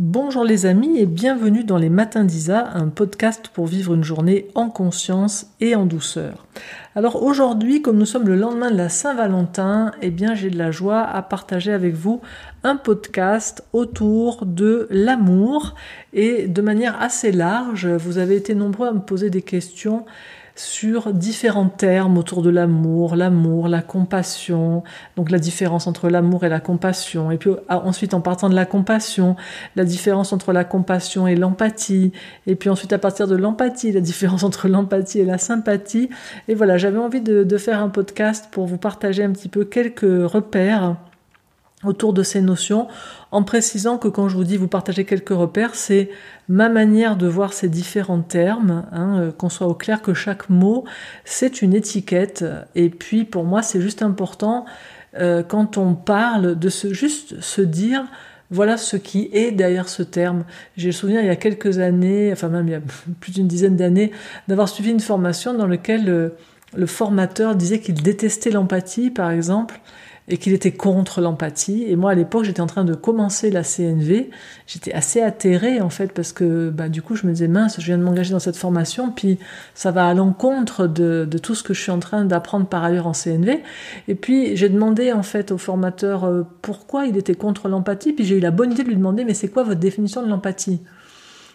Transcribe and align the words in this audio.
Bonjour 0.00 0.42
les 0.42 0.66
amis 0.66 0.98
et 0.98 1.06
bienvenue 1.06 1.62
dans 1.62 1.78
les 1.78 1.88
Matins 1.88 2.24
d'Isa, 2.24 2.68
un 2.74 2.88
podcast 2.88 3.46
pour 3.46 3.68
vivre 3.68 3.94
une 3.94 4.02
journée 4.02 4.48
en 4.56 4.68
conscience 4.68 5.46
et 5.60 5.76
en 5.76 5.86
douceur. 5.86 6.46
Alors 6.96 7.22
aujourd'hui, 7.22 7.80
comme 7.80 7.98
nous 7.98 8.04
sommes 8.04 8.26
le 8.26 8.34
lendemain 8.34 8.72
de 8.72 8.76
la 8.76 8.88
Saint-Valentin, 8.88 9.92
eh 10.02 10.10
bien 10.10 10.34
j'ai 10.34 10.50
de 10.50 10.58
la 10.58 10.72
joie 10.72 11.02
à 11.02 11.22
partager 11.22 11.72
avec 11.72 11.94
vous 11.94 12.20
un 12.64 12.74
podcast 12.74 13.62
autour 13.72 14.46
de 14.46 14.88
l'amour 14.90 15.76
et 16.12 16.48
de 16.48 16.60
manière 16.60 17.00
assez 17.00 17.30
large. 17.30 17.86
Vous 17.86 18.18
avez 18.18 18.34
été 18.34 18.56
nombreux 18.56 18.88
à 18.88 18.92
me 18.92 18.98
poser 18.98 19.30
des 19.30 19.42
questions 19.42 20.06
sur 20.56 21.12
différents 21.12 21.68
termes 21.68 22.16
autour 22.16 22.42
de 22.42 22.50
l'amour, 22.50 23.16
l'amour, 23.16 23.68
la 23.68 23.82
compassion, 23.82 24.84
donc 25.16 25.30
la 25.30 25.38
différence 25.38 25.86
entre 25.86 26.08
l'amour 26.08 26.44
et 26.44 26.48
la 26.48 26.60
compassion, 26.60 27.30
et 27.30 27.38
puis 27.38 27.50
ah, 27.68 27.82
ensuite 27.84 28.14
en 28.14 28.20
partant 28.20 28.48
de 28.48 28.54
la 28.54 28.64
compassion, 28.64 29.36
la 29.74 29.84
différence 29.84 30.32
entre 30.32 30.52
la 30.52 30.64
compassion 30.64 31.26
et 31.26 31.34
l'empathie, 31.34 32.12
et 32.46 32.54
puis 32.54 32.70
ensuite 32.70 32.92
à 32.92 32.98
partir 32.98 33.26
de 33.26 33.36
l'empathie, 33.36 33.90
la 33.92 34.00
différence 34.00 34.44
entre 34.44 34.68
l'empathie 34.68 35.20
et 35.20 35.24
la 35.24 35.38
sympathie. 35.38 36.08
Et 36.48 36.54
voilà, 36.54 36.78
j'avais 36.78 36.98
envie 36.98 37.20
de, 37.20 37.42
de 37.42 37.58
faire 37.58 37.80
un 37.80 37.88
podcast 37.88 38.48
pour 38.50 38.66
vous 38.66 38.78
partager 38.78 39.24
un 39.24 39.32
petit 39.32 39.48
peu 39.48 39.64
quelques 39.64 40.02
repères 40.02 40.96
autour 41.86 42.12
de 42.12 42.22
ces 42.22 42.40
notions, 42.40 42.88
en 43.30 43.42
précisant 43.42 43.98
que 43.98 44.08
quand 44.08 44.28
je 44.28 44.36
vous 44.36 44.44
dis 44.44 44.56
vous 44.56 44.68
partagez 44.68 45.04
quelques 45.04 45.30
repères, 45.30 45.74
c'est 45.74 46.10
ma 46.48 46.68
manière 46.68 47.16
de 47.16 47.26
voir 47.26 47.52
ces 47.52 47.68
différents 47.68 48.22
termes, 48.22 48.84
hein, 48.92 49.18
euh, 49.18 49.32
qu'on 49.32 49.48
soit 49.48 49.66
au 49.66 49.74
clair 49.74 50.02
que 50.02 50.14
chaque 50.14 50.50
mot, 50.50 50.84
c'est 51.24 51.62
une 51.62 51.74
étiquette, 51.74 52.44
et 52.74 52.90
puis 52.90 53.24
pour 53.24 53.44
moi 53.44 53.62
c'est 53.62 53.80
juste 53.80 54.02
important 54.02 54.64
euh, 55.18 55.42
quand 55.42 55.78
on 55.78 55.94
parle 55.94 56.58
de 56.58 56.68
se, 56.68 56.92
juste 56.92 57.40
se 57.40 57.62
dire 57.62 58.04
voilà 58.50 58.76
ce 58.76 58.96
qui 58.96 59.30
est 59.32 59.52
derrière 59.52 59.88
ce 59.88 60.02
terme. 60.02 60.44
J'ai 60.76 60.88
le 60.88 60.92
souvenir 60.92 61.20
il 61.20 61.26
y 61.26 61.30
a 61.30 61.36
quelques 61.36 61.78
années, 61.78 62.30
enfin 62.32 62.48
même 62.48 62.68
il 62.68 62.72
y 62.72 62.76
a 62.76 62.80
plus 63.20 63.32
d'une 63.32 63.48
dizaine 63.48 63.76
d'années, 63.76 64.12
d'avoir 64.48 64.68
suivi 64.68 64.90
une 64.90 65.00
formation 65.00 65.54
dans 65.54 65.66
laquelle 65.66 66.08
euh, 66.08 66.28
le 66.76 66.86
formateur 66.86 67.54
disait 67.54 67.80
qu'il 67.80 67.94
détestait 67.94 68.50
l'empathie, 68.50 69.10
par 69.10 69.30
exemple, 69.30 69.80
et 70.28 70.38
qu'il 70.38 70.52
était 70.54 70.72
contre 70.72 71.20
l'empathie. 71.20 71.84
Et 71.86 71.96
moi, 71.96 72.12
à 72.12 72.14
l'époque, 72.14 72.44
j'étais 72.44 72.62
en 72.62 72.66
train 72.66 72.84
de 72.84 72.94
commencer 72.94 73.50
la 73.50 73.62
CNV. 73.62 74.30
J'étais 74.66 74.92
assez 74.92 75.20
atterrée, 75.20 75.80
en 75.80 75.90
fait, 75.90 76.12
parce 76.12 76.32
que 76.32 76.70
bah, 76.70 76.88
du 76.88 77.02
coup, 77.02 77.14
je 77.14 77.26
me 77.26 77.32
disais, 77.32 77.48
mince, 77.48 77.76
je 77.78 77.84
viens 77.84 77.98
de 77.98 78.02
m'engager 78.02 78.32
dans 78.32 78.38
cette 78.38 78.56
formation, 78.56 79.10
puis 79.10 79.38
ça 79.74 79.90
va 79.90 80.08
à 80.08 80.14
l'encontre 80.14 80.86
de, 80.86 81.26
de, 81.30 81.38
tout 81.38 81.54
ce 81.54 81.62
que 81.62 81.74
je 81.74 81.80
suis 81.80 81.90
en 81.90 81.98
train 81.98 82.24
d'apprendre 82.24 82.66
par 82.66 82.82
ailleurs 82.84 83.06
en 83.06 83.12
CNV. 83.12 83.62
Et 84.08 84.14
puis, 84.14 84.56
j'ai 84.56 84.70
demandé, 84.70 85.12
en 85.12 85.22
fait, 85.22 85.52
au 85.52 85.58
formateur 85.58 86.24
euh, 86.24 86.42
pourquoi 86.62 87.04
il 87.04 87.16
était 87.18 87.34
contre 87.34 87.68
l'empathie, 87.68 88.12
puis 88.12 88.24
j'ai 88.24 88.38
eu 88.38 88.40
la 88.40 88.50
bonne 88.50 88.72
idée 88.72 88.82
de 88.82 88.88
lui 88.88 88.96
demander, 88.96 89.24
mais 89.24 89.34
c'est 89.34 89.48
quoi 89.48 89.62
votre 89.62 89.80
définition 89.80 90.22
de 90.22 90.28
l'empathie? 90.28 90.80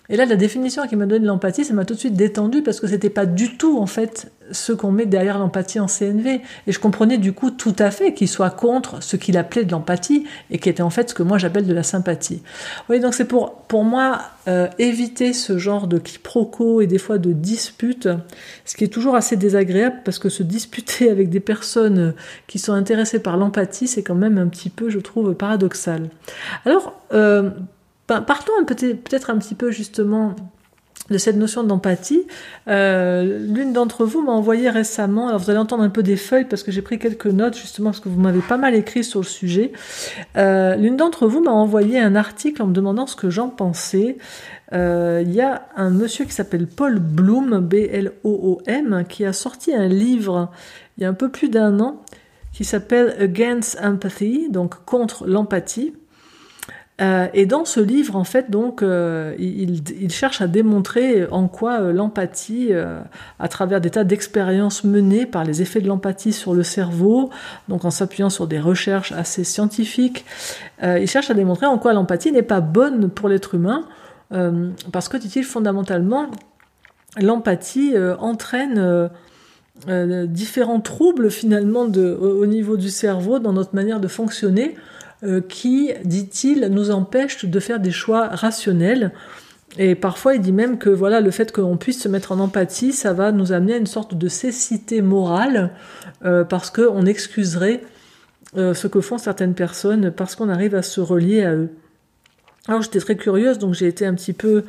Et 0.10 0.18
là, 0.18 0.26
la 0.26 0.36
définition 0.36 0.88
qu'il 0.88 0.98
m'a 0.98 1.06
donnée 1.06 1.22
de 1.22 1.28
l'empathie, 1.28 1.64
ça 1.64 1.74
m'a 1.74 1.86
tout 1.86 1.94
de 1.94 2.00
suite 2.00 2.16
détendu 2.16 2.64
parce 2.64 2.80
que 2.80 2.88
c'était 2.88 3.12
pas 3.12 3.28
du 3.28 3.58
tout, 3.58 3.78
en 3.78 3.86
fait, 3.86 4.32
ce 4.52 4.74
qu'on 4.74 4.92
met 4.92 5.06
derrière 5.06 5.38
l'empathie 5.38 5.80
en 5.80 5.86
CNV. 5.86 6.42
Et 6.66 6.72
je 6.72 6.80
comprenais 6.80 7.20
du 7.20 7.34
coup 7.34 7.52
tout 7.52 7.76
à 7.78 7.92
fait 7.92 8.14
qu'il 8.16 8.28
soit 8.28 8.50
contre 8.50 9.04
ce 9.04 9.18
qu'il 9.18 9.38
appelait 9.38 9.66
de 9.66 9.72
l'empathie 9.72 10.26
et 10.50 10.58
qui 10.58 10.68
était 10.68 10.82
en 10.82 10.90
fait 10.90 11.10
ce 11.10 11.14
que 11.14 11.22
moi 11.22 11.38
j'appelle 11.38 11.68
de 11.68 11.74
la 11.74 11.84
sympathie. 11.84 12.42
Oui, 12.90 13.00
donc 13.00 13.14
c'est 13.14 13.26
pour, 13.26 13.54
pour 13.68 13.84
moi 13.84 14.22
euh, 14.48 14.68
éviter 14.80 15.34
ce 15.34 15.60
genre 15.60 15.88
de 15.88 16.00
quiproquos 16.00 16.82
et 16.82 16.88
des 16.88 16.98
fois 16.98 17.20
de 17.20 17.32
disputes, 17.32 18.10
ce 18.66 18.76
qui 18.76 18.84
est 18.86 18.88
toujours 18.88 19.16
assez 19.16 19.36
désagréable 19.36 19.98
parce 20.04 20.18
que 20.18 20.30
se 20.30 20.42
disputer 20.42 21.12
avec 21.12 21.30
des 21.30 21.40
personnes 21.40 22.16
qui 22.48 22.58
sont 22.58 22.74
intéressées 22.74 23.20
par 23.20 23.38
l'empathie, 23.38 23.88
c'est 23.88 24.02
quand 24.04 24.16
même 24.16 24.40
un 24.40 24.48
petit 24.48 24.72
peu, 24.72 24.90
je 24.90 25.00
trouve, 25.00 25.36
paradoxal. 25.36 26.10
Alors, 26.66 27.00
euh, 27.14 27.52
partons 28.26 28.52
peut-être 28.66 29.30
un 29.30 29.38
petit 29.38 29.56
peu 29.56 29.72
justement 29.72 30.36
de 31.10 31.18
cette 31.18 31.38
notion 31.38 31.64
d'empathie. 31.64 32.28
Euh, 32.68 33.40
l'une 33.40 33.74
d'entre 33.74 34.06
vous 34.06 34.22
m'a 34.22 34.32
envoyé 34.32 34.70
récemment, 34.70 35.28
alors 35.28 35.40
vous 35.40 35.50
allez 35.50 35.60
entendre 35.60 35.84
un 35.84 35.90
peu 35.90 36.04
des 36.04 36.18
feuilles 36.18 36.46
parce 36.46 36.64
que 36.64 36.72
j'ai 36.72 36.82
pris 36.82 37.00
quelques 37.00 37.26
notes 37.28 37.58
justement 37.58 37.90
parce 37.90 38.00
que 38.00 38.10
vous 38.10 38.20
m'avez 38.20 38.42
pas 38.42 38.58
mal 38.58 38.76
écrit 38.76 39.04
sur 39.04 39.22
le 39.22 39.26
sujet. 39.26 39.72
Euh, 40.38 40.76
l'une 40.76 40.98
d'entre 40.98 41.28
vous 41.28 41.42
m'a 41.42 41.52
envoyé 41.52 42.00
un 42.00 42.16
article 42.16 42.62
en 42.62 42.68
me 42.68 42.74
demandant 42.74 43.08
ce 43.08 43.16
que 43.16 43.30
j'en 43.30 43.50
pensais. 43.50 44.18
Euh, 44.74 45.24
il 45.26 45.34
y 45.34 45.42
a 45.42 45.64
un 45.76 45.90
monsieur 45.90 46.26
qui 46.26 46.34
s'appelle 46.34 46.68
Paul 46.68 47.00
Bloom, 47.00 47.60
B-L-O-O-M, 47.60 49.04
qui 49.10 49.26
a 49.26 49.34
sorti 49.34 49.74
un 49.74 49.88
livre 49.88 50.52
il 50.98 51.04
y 51.04 51.06
a 51.06 51.10
un 51.10 51.14
peu 51.14 51.30
plus 51.30 51.50
d'un 51.50 51.80
an 51.80 52.02
qui 52.54 52.66
s'appelle 52.66 53.16
Against 53.20 53.80
Empathy, 53.82 54.50
donc 54.50 54.84
contre 54.86 55.26
l'empathie. 55.26 55.94
Euh, 57.02 57.28
et 57.34 57.46
dans 57.46 57.66
ce 57.66 57.80
livre, 57.80 58.16
en 58.16 58.24
fait, 58.24 58.52
donc, 58.52 58.82
euh, 58.82 59.34
il, 59.40 60.12
cherche 60.12 60.42
à 60.42 60.48
démontrer 60.48 61.28
en 61.32 61.48
quoi 61.48 61.80
euh, 61.80 61.94
l'empathie, 61.94 62.72
à 63.40 63.48
travers 63.48 63.80
des 63.80 63.90
tas 63.90 64.04
d'expériences 64.04 64.84
menées 64.84 65.26
par 65.26 65.44
les 65.44 65.62
effets 65.62 65.82
de 65.82 65.88
l'empathie 65.88 66.34
sur 66.34 66.54
le 66.54 66.64
cerveau, 66.64 67.30
donc 67.68 67.86
en 67.86 67.92
s'appuyant 67.92 68.30
sur 68.30 68.48
des 68.48 68.60
recherches 68.60 69.12
assez 69.12 69.44
scientifiques, 69.44 70.26
il 70.82 71.08
cherche 71.08 71.30
à 71.30 71.34
démontrer 71.34 71.66
en 71.66 71.78
quoi 71.78 71.94
l'empathie 71.94 72.32
n'est 72.32 72.42
pas 72.42 72.62
bonne 72.62 73.10
pour 73.10 73.30
l'être 73.30 73.56
humain, 73.56 73.86
parce 74.92 75.10
que, 75.10 75.18
dit-il, 75.18 75.44
fondamentalement, 75.44 76.28
l'empathie 77.20 77.96
entraîne 78.20 79.10
différents 80.28 80.82
troubles 80.82 81.32
finalement 81.32 81.84
au 81.84 82.46
niveau 82.46 82.78
du 82.78 82.90
cerveau 82.90 83.40
dans 83.40 83.54
notre 83.54 83.76
manière 83.76 84.00
de 84.00 84.08
fonctionner 84.08 84.76
qui, 85.50 85.92
dit-il, 86.06 86.68
nous 86.68 86.92
empêche 86.92 87.44
de 87.46 87.60
faire 87.60 87.80
des 87.80 87.92
choix 87.92 88.28
rationnels. 88.28 89.12
Et 89.78 89.96
parfois, 89.96 90.36
il 90.36 90.42
dit 90.42 90.52
même 90.52 90.78
que 90.78 90.90
voilà, 90.90 91.22
le 91.22 91.32
fait 91.32 91.52
qu'on 91.52 91.78
puisse 91.78 92.02
se 92.02 92.08
mettre 92.08 92.32
en 92.32 92.40
empathie, 92.40 92.92
ça 92.92 93.14
va 93.14 93.32
nous 93.32 93.52
amener 93.52 93.74
à 93.74 93.78
une 93.78 93.86
sorte 93.86 94.16
de 94.16 94.28
cécité 94.28 95.02
morale, 95.02 95.72
euh, 96.26 96.44
parce 96.44 96.72
qu'on 96.72 97.06
excuserait 97.06 97.82
euh, 98.58 98.74
ce 98.74 98.88
que 98.88 99.00
font 99.00 99.18
certaines 99.18 99.54
personnes, 99.54 100.12
parce 100.12 100.36
qu'on 100.36 100.50
arrive 100.50 100.74
à 100.74 100.82
se 100.82 101.02
relier 101.02 101.44
à 101.44 101.54
eux. 101.54 101.70
Alors 102.68 102.82
j'étais 102.82 103.00
très 103.00 103.16
curieuse, 103.16 103.60
donc 103.60 103.74
j'ai 103.74 103.88
été 103.88 104.06
un 104.06 104.16
petit 104.16 104.34
peu 104.34 104.64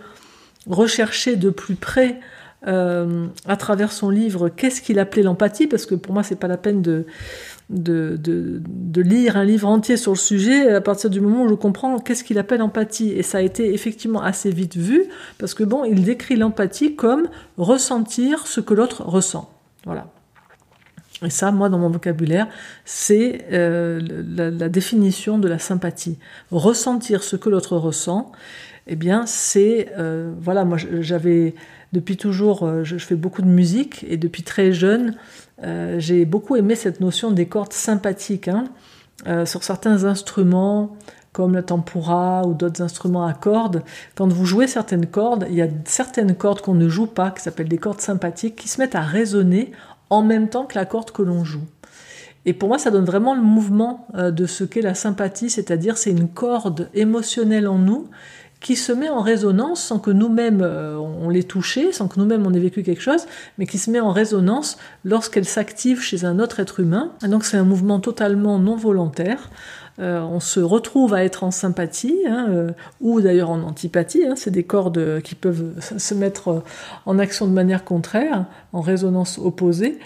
rechercher 0.66 1.36
de 1.36 1.50
plus 1.50 1.74
près 1.74 2.20
à 2.62 3.56
travers 3.56 3.90
son 3.90 4.10
livre 4.10 4.50
qu'est-ce 4.50 4.82
qu'il 4.82 4.98
appelait 4.98 5.22
l'empathie, 5.22 5.66
parce 5.66 5.86
que 5.86 5.94
pour 5.94 6.12
moi 6.12 6.22
c'est 6.22 6.36
pas 6.36 6.46
la 6.46 6.58
peine 6.58 6.82
de, 6.82 7.06
de, 7.70 8.18
de, 8.20 9.00
lire 9.00 9.36
un 9.36 9.44
livre 9.44 9.68
entier 9.68 9.96
sur 9.96 10.12
le 10.12 10.18
sujet 10.18 10.74
à 10.74 10.80
partir 10.80 11.08
du 11.08 11.20
moment 11.20 11.44
où 11.44 11.48
je 11.48 11.54
comprends 11.54 11.98
qu'est-ce 11.98 12.24
qu'il 12.24 12.38
appelle 12.38 12.62
empathie. 12.62 13.12
Et 13.12 13.22
ça 13.22 13.38
a 13.38 13.40
été 13.40 13.72
effectivement 13.72 14.22
assez 14.22 14.50
vite 14.50 14.76
vu, 14.76 15.04
parce 15.38 15.54
que 15.54 15.62
bon, 15.62 15.84
il 15.84 16.04
décrit 16.04 16.36
l'empathie 16.36 16.96
comme 16.96 17.28
ressentir 17.56 18.46
ce 18.46 18.60
que 18.60 18.74
l'autre 18.74 19.02
ressent. 19.04 19.50
Voilà. 19.84 20.08
Et 21.24 21.30
ça, 21.30 21.52
moi, 21.52 21.68
dans 21.68 21.78
mon 21.78 21.90
vocabulaire, 21.90 22.48
c'est 22.84 23.46
euh, 23.52 24.00
la, 24.34 24.68
définition 24.68 25.38
de 25.38 25.48
la 25.48 25.58
sympathie. 25.58 26.18
Ressentir 26.50 27.22
ce 27.22 27.36
que 27.36 27.48
l'autre 27.48 27.76
ressent, 27.76 28.32
eh 28.86 28.96
bien, 28.96 29.26
c'est... 29.26 29.92
Euh, 29.98 30.32
voilà, 30.40 30.64
moi, 30.64 30.78
j'avais... 30.78 31.54
Depuis 31.92 32.16
toujours, 32.16 32.62
euh, 32.62 32.84
je, 32.84 32.96
fais 32.98 33.16
beaucoup 33.16 33.42
de 33.42 33.48
musique, 33.48 34.04
et 34.08 34.16
depuis 34.16 34.42
très 34.42 34.72
jeune, 34.72 35.16
euh, 35.64 35.98
j'ai 35.98 36.24
beaucoup 36.24 36.54
aimé 36.56 36.76
cette 36.76 37.00
notion 37.00 37.32
des 37.32 37.46
cordes 37.46 37.72
sympathiques. 37.72 38.48
Hein. 38.48 38.64
Euh, 39.26 39.44
sur 39.44 39.64
certains 39.64 40.04
instruments, 40.04 40.96
comme 41.32 41.54
le 41.54 41.62
tempura 41.62 42.46
ou 42.46 42.54
d'autres 42.54 42.80
instruments 42.80 43.26
à 43.26 43.34
cordes, 43.34 43.82
quand 44.14 44.32
vous 44.32 44.46
jouez 44.46 44.66
certaines 44.66 45.06
cordes, 45.06 45.46
il 45.50 45.56
y 45.56 45.62
a 45.62 45.68
certaines 45.84 46.34
cordes 46.34 46.60
qu'on 46.60 46.74
ne 46.74 46.88
joue 46.88 47.06
pas, 47.06 47.32
qui 47.32 47.42
s'appellent 47.42 47.68
des 47.68 47.78
cordes 47.78 48.00
sympathiques, 48.00 48.56
qui 48.56 48.68
se 48.68 48.80
mettent 48.80 48.94
à 48.94 49.02
résonner 49.02 49.72
en 50.10 50.22
même 50.22 50.48
temps 50.48 50.64
que 50.64 50.76
la 50.76 50.86
corde 50.86 51.10
que 51.10 51.22
l'on 51.22 51.44
joue. 51.44 51.64
Et 52.46 52.54
pour 52.54 52.68
moi, 52.68 52.78
ça 52.78 52.90
donne 52.90 53.04
vraiment 53.04 53.34
le 53.34 53.42
mouvement 53.42 54.08
de 54.14 54.46
ce 54.46 54.64
qu'est 54.64 54.80
la 54.80 54.94
sympathie, 54.94 55.50
c'est-à-dire 55.50 55.98
c'est 55.98 56.10
une 56.10 56.26
corde 56.26 56.88
émotionnelle 56.94 57.68
en 57.68 57.78
nous 57.78 58.08
qui 58.60 58.76
se 58.76 58.92
met 58.92 59.08
en 59.08 59.22
résonance 59.22 59.82
sans 59.82 59.98
que 59.98 60.10
nous-mêmes 60.10 60.60
euh, 60.62 60.96
on 60.96 61.30
l'ait 61.30 61.42
touché, 61.42 61.92
sans 61.92 62.08
que 62.08 62.20
nous-mêmes 62.20 62.46
on 62.46 62.52
ait 62.52 62.60
vécu 62.60 62.82
quelque 62.82 63.00
chose, 63.00 63.24
mais 63.58 63.66
qui 63.66 63.78
se 63.78 63.90
met 63.90 64.00
en 64.00 64.12
résonance 64.12 64.76
lorsqu'elle 65.04 65.46
s'active 65.46 66.00
chez 66.00 66.24
un 66.24 66.38
autre 66.38 66.60
être 66.60 66.80
humain. 66.80 67.12
Donc 67.22 67.44
c'est 67.44 67.56
un 67.56 67.64
mouvement 67.64 68.00
totalement 68.00 68.58
non 68.58 68.76
volontaire. 68.76 69.50
Euh, 70.00 70.20
on 70.20 70.40
se 70.40 70.60
retrouve 70.60 71.14
à 71.14 71.24
être 71.24 71.44
en 71.44 71.50
sympathie 71.50 72.16
hein, 72.26 72.46
euh, 72.50 72.70
ou 73.00 73.20
d'ailleurs 73.20 73.50
en 73.50 73.62
antipathie. 73.62 74.24
Hein. 74.26 74.34
c'est 74.36 74.50
des 74.50 74.64
cordes 74.64 75.20
qui 75.22 75.34
peuvent 75.34 75.72
se 75.80 76.14
mettre 76.14 76.62
en 77.06 77.18
action 77.18 77.46
de 77.46 77.52
manière 77.52 77.84
contraire, 77.84 78.46
en 78.72 78.80
résonance 78.80 79.38
opposée. 79.38 79.98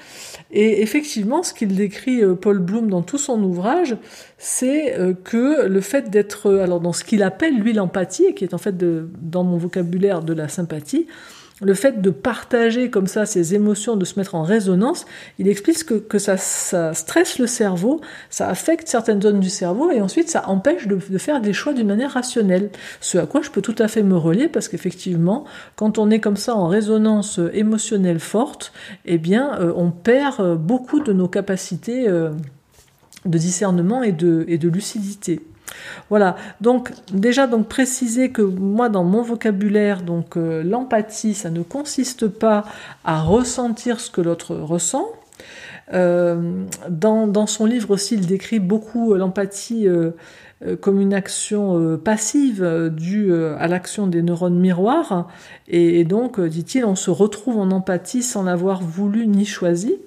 Et 0.56 0.82
effectivement, 0.82 1.42
ce 1.42 1.52
qu'il 1.52 1.74
décrit 1.74 2.22
euh, 2.22 2.34
Paul 2.34 2.60
Bloom 2.60 2.88
dans 2.88 3.02
tout 3.02 3.18
son 3.18 3.42
ouvrage, 3.42 3.96
c'est 4.38 4.96
euh, 4.96 5.12
que 5.12 5.66
le 5.66 5.80
fait 5.80 6.10
d'être, 6.10 6.52
alors 6.54 6.80
dans 6.80 6.92
ce 6.92 7.02
qu'il 7.02 7.24
appelle 7.24 7.58
lui 7.58 7.72
l'empathie, 7.72 8.34
qui 8.34 8.44
est 8.44 8.54
en 8.54 8.58
fait 8.58 8.76
dans 8.78 9.42
mon 9.42 9.56
vocabulaire 9.56 10.22
de 10.22 10.32
la 10.32 10.46
sympathie, 10.46 11.08
le 11.64 11.74
fait 11.74 12.00
de 12.00 12.10
partager 12.10 12.90
comme 12.90 13.06
ça 13.06 13.26
ses 13.26 13.54
émotions, 13.54 13.96
de 13.96 14.04
se 14.04 14.18
mettre 14.18 14.34
en 14.34 14.42
résonance, 14.42 15.06
il 15.38 15.48
explique 15.48 15.84
que, 15.84 15.94
que 15.94 16.18
ça, 16.18 16.36
stresse 16.36 17.38
le 17.38 17.46
cerveau, 17.46 18.00
ça 18.30 18.48
affecte 18.48 18.88
certaines 18.88 19.22
zones 19.22 19.40
du 19.40 19.50
cerveau 19.50 19.90
et 19.90 20.00
ensuite 20.00 20.28
ça 20.28 20.48
empêche 20.48 20.86
de, 20.86 20.98
faire 21.18 21.40
des 21.40 21.52
choix 21.52 21.72
d'une 21.72 21.88
manière 21.88 22.12
rationnelle. 22.12 22.70
Ce 23.00 23.18
à 23.18 23.26
quoi 23.26 23.42
je 23.42 23.50
peux 23.50 23.62
tout 23.62 23.74
à 23.78 23.88
fait 23.88 24.02
me 24.02 24.16
relier 24.16 24.48
parce 24.48 24.68
qu'effectivement, 24.68 25.44
quand 25.76 25.98
on 25.98 26.10
est 26.10 26.20
comme 26.20 26.36
ça 26.36 26.54
en 26.54 26.68
résonance 26.68 27.40
émotionnelle 27.52 28.20
forte, 28.20 28.72
eh 29.04 29.18
bien, 29.18 29.58
euh, 29.60 29.72
on 29.76 29.90
perd 29.90 30.40
euh, 30.40 30.54
beaucoup 30.56 31.00
de 31.00 31.12
nos 31.12 31.28
capacités 31.28 32.08
euh, 32.08 32.30
de 33.24 33.38
discernement 33.38 34.02
et 34.02 34.12
de 34.12 34.68
lucidité. 34.68 35.40
Voilà, 36.10 36.36
donc 36.60 36.92
déjà 37.12 37.46
donc 37.46 37.68
préciser 37.68 38.30
que 38.30 38.42
moi 38.42 38.88
dans 38.88 39.04
mon 39.04 39.22
vocabulaire, 39.22 40.02
donc 40.02 40.36
euh, 40.36 40.62
l'empathie, 40.62 41.34
ça 41.34 41.50
ne 41.50 41.62
consiste 41.62 42.28
pas 42.28 42.64
à 43.04 43.22
ressentir 43.22 44.00
ce 44.00 44.10
que 44.10 44.20
l'autre 44.20 44.54
ressent. 44.54 45.06
Euh, 45.92 46.64
dans, 46.88 47.46
son 47.46 47.66
livre 47.66 47.90
aussi, 47.90 48.14
il 48.14 48.26
décrit 48.26 48.58
beaucoup 48.58 49.14
l'empathie 49.14 49.86
euh, 49.86 50.12
comme 50.80 51.00
une 51.00 51.12
action 51.12 51.98
passive 51.98 52.90
due 52.90 53.34
à 53.34 53.68
l'action 53.68 54.06
des 54.06 54.22
neurones 54.22 54.58
miroirs. 54.58 55.28
et 55.68 56.04
donc, 56.04 56.40
dit-il, 56.40 56.86
on 56.86 56.96
se 56.96 57.10
retrouve 57.10 57.58
en 57.58 57.70
empathie 57.70 58.22
sans 58.22 58.44
l'avoir 58.44 58.82
voulu 58.82 59.26
ni 59.26 59.44
choisi. 59.44 59.98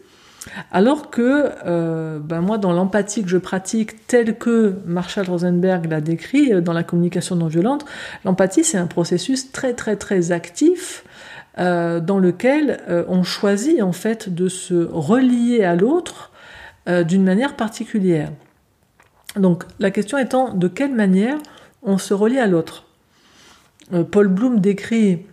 Alors 0.72 1.10
que 1.10 1.52
euh, 1.66 2.20
ben 2.20 2.42
moi, 2.42 2.58
dans 2.58 2.74
l'empathie 2.74 3.24
que 3.24 3.30
je 3.30 3.38
pratique, 3.38 4.08
telle 4.08 4.38
que 4.38 4.76
Marshall 4.86 5.30
Rosenberg 5.30 5.90
l'a 5.90 6.02
décrit 6.02 6.54
euh, 6.54 6.62
dans 6.62 6.74
la 6.74 6.84
communication 6.84 7.36
non 7.36 7.48
violente, 7.48 7.86
l'empathie 8.26 8.64
c'est 8.64 8.78
un 8.78 8.88
processus 8.88 9.52
très 9.52 9.74
très 9.74 9.96
très 9.96 10.32
actif 10.32 11.04
euh, 11.60 12.00
dans 12.00 12.20
lequel 12.20 12.80
on 13.08 13.24
choisit 13.24 13.82
en 13.82 13.92
fait 13.92 14.34
de 14.34 14.48
se 14.48 14.88
relier 14.92 15.64
à 15.64 15.76
l'autre 15.76 16.32
d'une 17.06 17.24
manière 17.24 17.58
particulière. 17.58 18.32
Donc 19.36 19.66
la 19.80 19.92
question 19.92 20.18
étant 20.18 20.54
de 20.54 20.70
quelle 20.70 20.94
manière 20.94 21.38
on 21.84 21.98
se 21.98 22.14
relie 22.14 22.40
à 22.40 22.48
l'autre? 22.48 22.86
Paul 24.12 24.30
Bloom 24.30 24.62
décrit 24.62 25.26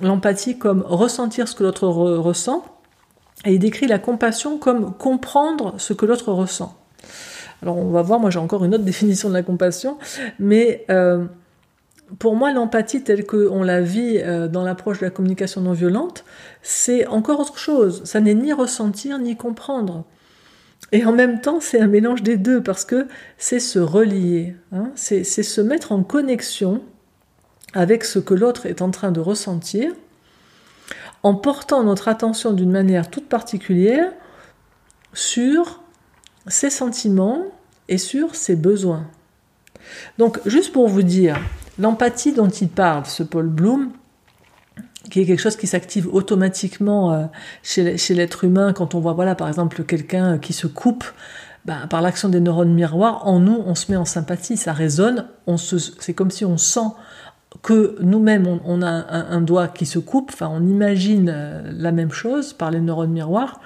l'empathie 0.00 0.56
comme 0.56 0.82
ressentir 0.86 1.48
ce 1.48 1.56
que 1.56 1.64
l'autre 1.64 1.88
ressent 1.88 2.64
et 3.44 3.54
il 3.54 3.58
décrit 3.58 3.86
la 3.86 3.98
compassion 3.98 4.58
comme 4.58 4.94
comprendre 4.96 5.74
ce 5.78 5.92
que 5.92 6.06
l'autre 6.06 6.32
ressent. 6.32 6.76
Alors 7.62 7.76
on 7.76 7.90
va 7.90 8.02
voir, 8.02 8.20
moi 8.20 8.30
j'ai 8.30 8.38
encore 8.38 8.64
une 8.64 8.74
autre 8.74 8.84
définition 8.92 9.28
de 9.28 9.34
la 9.34 9.42
compassion, 9.42 9.98
mais 10.38 10.84
euh, 10.90 11.24
pour 12.18 12.34
moi 12.34 12.52
l'empathie 12.52 13.02
telle 13.02 13.26
qu'on 13.26 13.62
la 13.62 13.80
vit 13.80 14.18
euh, 14.18 14.48
dans 14.48 14.62
l'approche 14.62 15.00
de 15.00 15.04
la 15.04 15.10
communication 15.10 15.60
non 15.60 15.72
violente, 15.72 16.24
c'est 16.62 17.06
encore 17.06 17.40
autre 17.40 17.58
chose. 17.58 18.02
Ça 18.04 18.20
n'est 18.20 18.34
ni 18.34 18.52
ressentir 18.52 19.18
ni 19.18 19.36
comprendre. 19.36 20.04
Et 20.92 21.04
en 21.04 21.12
même 21.12 21.40
temps, 21.40 21.60
c'est 21.60 21.78
un 21.78 21.86
mélange 21.86 22.22
des 22.22 22.36
deux 22.36 22.62
parce 22.62 22.84
que 22.84 23.06
c'est 23.38 23.60
se 23.60 23.78
relier, 23.78 24.56
hein. 24.72 24.90
c'est 24.96 25.24
se 25.24 25.60
mettre 25.60 25.92
en 25.92 26.02
connexion 26.02 26.82
avec 27.74 28.02
ce 28.02 28.18
que 28.18 28.34
l'autre 28.34 28.66
est 28.66 28.82
en 28.82 28.90
train 28.90 29.12
de 29.12 29.20
ressentir 29.20 29.92
en 31.22 31.34
portant 31.34 31.82
notre 31.84 32.08
attention 32.08 32.52
d'une 32.52 32.70
manière 32.70 33.10
toute 33.10 33.28
particulière 33.28 34.10
sur 35.12 35.82
ses 36.46 36.70
sentiments 36.70 37.44
et 37.88 37.98
sur 37.98 38.34
ses 38.34 38.56
besoins. 38.56 39.06
Donc, 40.18 40.40
juste 40.46 40.72
pour 40.72 40.88
vous 40.88 41.02
dire, 41.02 41.38
l'empathie 41.78 42.32
dont 42.32 42.48
il 42.48 42.68
parle, 42.68 43.06
ce 43.06 43.22
Paul 43.22 43.48
Bloom, 43.48 43.90
qui 45.10 45.20
est 45.20 45.26
quelque 45.26 45.40
chose 45.40 45.56
qui 45.56 45.66
s'active 45.66 46.12
automatiquement 46.12 47.12
euh, 47.12 47.24
chez, 47.62 48.14
l'être 48.14 48.44
humain 48.44 48.72
quand 48.72 48.94
on 48.94 49.00
voit, 49.00 49.16
par 49.34 49.48
exemple, 49.48 49.82
quelqu'un 49.84 50.38
qui 50.38 50.52
se 50.52 50.66
coupe 50.66 51.04
ben, 51.64 51.86
par 51.88 52.00
l'action 52.02 52.28
des 52.28 52.40
neurones 52.40 52.72
miroirs, 52.72 53.26
en 53.26 53.40
nous, 53.40 53.62
on 53.66 53.74
se 53.74 53.90
met 53.90 53.96
en 53.96 54.04
sympathie, 54.04 54.56
ça 54.56 54.72
résonne, 54.72 55.26
c'est 55.56 56.14
comme 56.14 56.30
si 56.30 56.44
on 56.44 56.56
sent 56.56 56.80
que 57.62 57.96
nous-mêmes, 58.00 58.60
on, 58.64 58.82
a 58.82 58.88
un, 58.88 59.40
doigt 59.40 59.68
qui 59.68 59.84
se 59.84 59.98
coupe, 59.98 60.30
enfin, 60.32 60.48
on 60.50 60.66
imagine 60.66 61.30
euh, 61.32 61.70
la 61.74 61.92
même 61.92 62.12
chose 62.12 62.52
par 62.52 62.70
les 62.70 62.80
neurones 62.80 63.10
miroirs, 63.10 63.60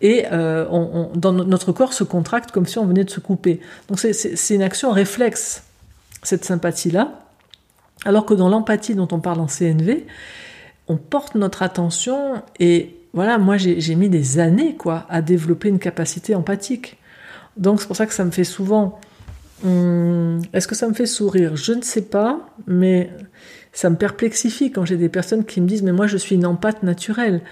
et 0.00 0.26
euh, 0.32 0.66
dans 1.14 1.32
notre 1.32 1.72
corps 1.72 1.92
se 1.92 2.04
contracte 2.04 2.50
comme 2.50 2.66
si 2.66 2.78
on 2.78 2.84
venait 2.84 3.04
de 3.04 3.10
se 3.10 3.20
couper. 3.20 3.60
Donc 3.88 4.00
c'est 4.00 4.54
une 4.54 4.62
action 4.62 4.90
réflexe, 4.90 5.64
cette 6.22 6.44
sympathie-là, 6.44 7.12
alors 8.04 8.26
que 8.26 8.34
dans 8.34 8.48
l'empathie 8.48 8.94
dont 8.94 9.08
on 9.12 9.20
parle 9.20 9.40
en 9.40 9.46
CNV, 9.46 10.06
on 10.88 10.96
porte 10.96 11.34
notre 11.34 11.62
attention, 11.62 12.42
et 12.58 12.96
voilà, 13.12 13.38
moi 13.38 13.56
j'ai 13.56 13.94
mis 13.94 14.08
des 14.08 14.38
années, 14.40 14.74
quoi, 14.76 15.06
à 15.08 15.22
développer 15.22 15.68
une 15.68 15.78
capacité 15.78 16.34
empathique. 16.34 16.98
Donc 17.56 17.80
c'est 17.80 17.86
pour 17.86 17.96
ça 17.96 18.06
que 18.06 18.14
ça 18.14 18.24
me 18.24 18.30
fait 18.30 18.44
souvent 18.44 19.00
Hum, 19.64 20.40
est-ce 20.52 20.68
que 20.68 20.74
ça 20.74 20.88
me 20.88 20.94
fait 20.94 21.06
sourire? 21.06 21.56
Je 21.56 21.72
ne 21.72 21.82
sais 21.82 22.02
pas, 22.02 22.48
mais 22.66 23.10
ça 23.72 23.90
me 23.90 23.96
perplexifie 23.96 24.70
quand 24.70 24.84
j'ai 24.84 24.96
des 24.96 25.08
personnes 25.08 25.44
qui 25.44 25.60
me 25.60 25.66
disent 25.66 25.82
mais 25.82 25.92
moi 25.92 26.06
je 26.06 26.16
suis 26.16 26.36
une 26.36 26.46
empathe 26.46 26.82
naturelle. 26.82 27.42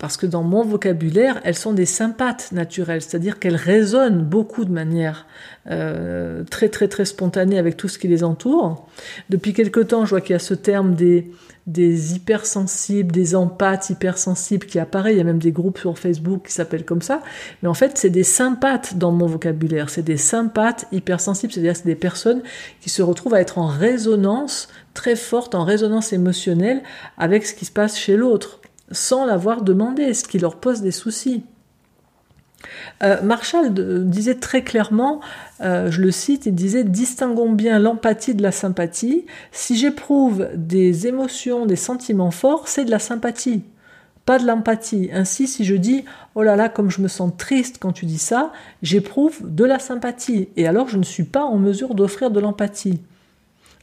Parce 0.00 0.16
que 0.16 0.24
dans 0.24 0.42
mon 0.42 0.64
vocabulaire, 0.64 1.42
elles 1.44 1.54
sont 1.54 1.74
des 1.74 1.84
sympathes 1.84 2.52
naturelles, 2.52 3.02
c'est-à-dire 3.02 3.38
qu'elles 3.38 3.54
résonnent 3.54 4.24
beaucoup 4.24 4.64
de 4.64 4.72
manière 4.72 5.26
euh, 5.70 6.42
très 6.44 6.70
très 6.70 6.88
très 6.88 7.04
spontanée 7.04 7.58
avec 7.58 7.76
tout 7.76 7.86
ce 7.86 7.98
qui 7.98 8.08
les 8.08 8.24
entoure. 8.24 8.88
Depuis 9.28 9.52
quelque 9.52 9.80
temps, 9.80 10.06
je 10.06 10.10
vois 10.10 10.22
qu'il 10.22 10.32
y 10.32 10.36
a 10.36 10.38
ce 10.38 10.54
terme 10.54 10.94
des, 10.94 11.30
des 11.66 12.14
hypersensibles, 12.14 13.12
des 13.12 13.34
empathes 13.34 13.90
hypersensibles 13.90 14.66
qui 14.66 14.78
apparaît. 14.78 15.12
Il 15.12 15.18
y 15.18 15.20
a 15.20 15.24
même 15.24 15.38
des 15.38 15.52
groupes 15.52 15.78
sur 15.78 15.98
Facebook 15.98 16.46
qui 16.46 16.52
s'appellent 16.54 16.86
comme 16.86 17.02
ça. 17.02 17.20
Mais 17.62 17.68
en 17.68 17.74
fait, 17.74 17.98
c'est 17.98 18.08
des 18.08 18.24
sympathes 18.24 18.96
dans 18.96 19.12
mon 19.12 19.26
vocabulaire. 19.26 19.90
C'est 19.90 20.02
des 20.02 20.16
sympathes 20.16 20.86
hypersensibles, 20.92 21.52
c'est-à-dire 21.52 21.76
c'est 21.76 21.84
des 21.84 21.94
personnes 21.94 22.40
qui 22.80 22.88
se 22.88 23.02
retrouvent 23.02 23.34
à 23.34 23.40
être 23.42 23.58
en 23.58 23.66
résonance 23.66 24.70
très 24.94 25.14
forte, 25.14 25.54
en 25.54 25.64
résonance 25.64 26.14
émotionnelle 26.14 26.82
avec 27.18 27.46
ce 27.46 27.54
qui 27.54 27.66
se 27.66 27.72
passe 27.72 27.98
chez 27.98 28.16
l'autre, 28.16 28.59
sans 28.90 29.24
l'avoir 29.24 29.62
demandé, 29.62 30.14
ce 30.14 30.24
qui 30.24 30.38
leur 30.38 30.56
pose 30.56 30.80
des 30.80 30.90
soucis. 30.90 31.44
Euh, 33.02 33.22
Marshall 33.22 33.72
disait 34.08 34.34
très 34.34 34.62
clairement, 34.62 35.20
euh, 35.62 35.90
je 35.90 36.02
le 36.02 36.10
cite, 36.10 36.46
il 36.46 36.54
disait 36.54 36.84
distinguons 36.84 37.50
bien 37.50 37.78
l'empathie 37.78 38.34
de 38.34 38.42
la 38.42 38.52
sympathie. 38.52 39.24
Si 39.52 39.76
j'éprouve 39.76 40.48
des 40.54 41.06
émotions, 41.06 41.66
des 41.66 41.76
sentiments 41.76 42.30
forts, 42.30 42.68
c'est 42.68 42.84
de 42.84 42.90
la 42.90 42.98
sympathie, 42.98 43.62
pas 44.26 44.38
de 44.38 44.46
l'empathie. 44.46 45.08
Ainsi, 45.12 45.46
si 45.46 45.64
je 45.64 45.74
dis 45.74 46.04
oh 46.34 46.42
là 46.42 46.56
là, 46.56 46.68
comme 46.68 46.90
je 46.90 47.00
me 47.00 47.08
sens 47.08 47.32
triste 47.36 47.78
quand 47.80 47.92
tu 47.92 48.04
dis 48.04 48.18
ça, 48.18 48.52
j'éprouve 48.82 49.38
de 49.42 49.64
la 49.64 49.78
sympathie, 49.78 50.48
et 50.56 50.66
alors 50.66 50.88
je 50.88 50.98
ne 50.98 51.04
suis 51.04 51.24
pas 51.24 51.44
en 51.44 51.56
mesure 51.56 51.94
d'offrir 51.94 52.30
de 52.30 52.40
l'empathie. 52.40 53.00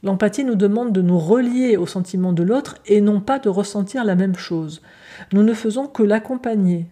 L'empathie 0.02 0.44
nous 0.44 0.54
demande 0.54 0.92
de 0.92 1.02
nous 1.02 1.18
relier 1.18 1.76
au 1.76 1.86
sentiment 1.86 2.32
de 2.32 2.42
l'autre 2.42 2.76
et 2.86 3.00
non 3.00 3.20
pas 3.20 3.38
de 3.38 3.48
ressentir 3.48 4.04
la 4.04 4.14
même 4.14 4.36
chose. 4.36 4.80
Nous 5.32 5.42
ne 5.42 5.54
faisons 5.54 5.86
que 5.86 6.02
l'accompagner, 6.02 6.86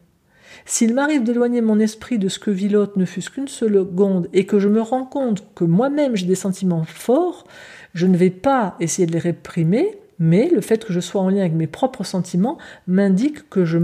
s'il 0.64 0.94
m'arrive 0.94 1.22
d'éloigner 1.22 1.60
mon 1.60 1.78
esprit 1.78 2.18
de 2.18 2.28
ce 2.28 2.38
que 2.38 2.50
vit 2.50 2.68
l'autre 2.68 2.98
ne 2.98 3.04
fût-ce 3.04 3.30
qu'une 3.30 3.48
seconde 3.48 4.28
et 4.32 4.46
que 4.46 4.58
je 4.58 4.68
me 4.68 4.80
rends 4.80 5.04
compte 5.04 5.44
que 5.54 5.64
moi-même 5.64 6.16
j'ai 6.16 6.26
des 6.26 6.34
sentiments 6.34 6.84
forts, 6.84 7.44
je 7.94 8.06
ne 8.06 8.16
vais 8.16 8.30
pas 8.30 8.76
essayer 8.80 9.06
de 9.06 9.12
les 9.12 9.18
réprimer, 9.18 9.98
mais 10.18 10.48
le 10.48 10.60
fait 10.60 10.84
que 10.84 10.92
je 10.92 11.00
sois 11.00 11.20
en 11.20 11.28
lien 11.28 11.40
avec 11.40 11.52
mes 11.52 11.66
propres 11.66 12.04
sentiments 12.04 12.58
m'indique 12.86 13.48
que, 13.48 13.64
je 13.64 13.78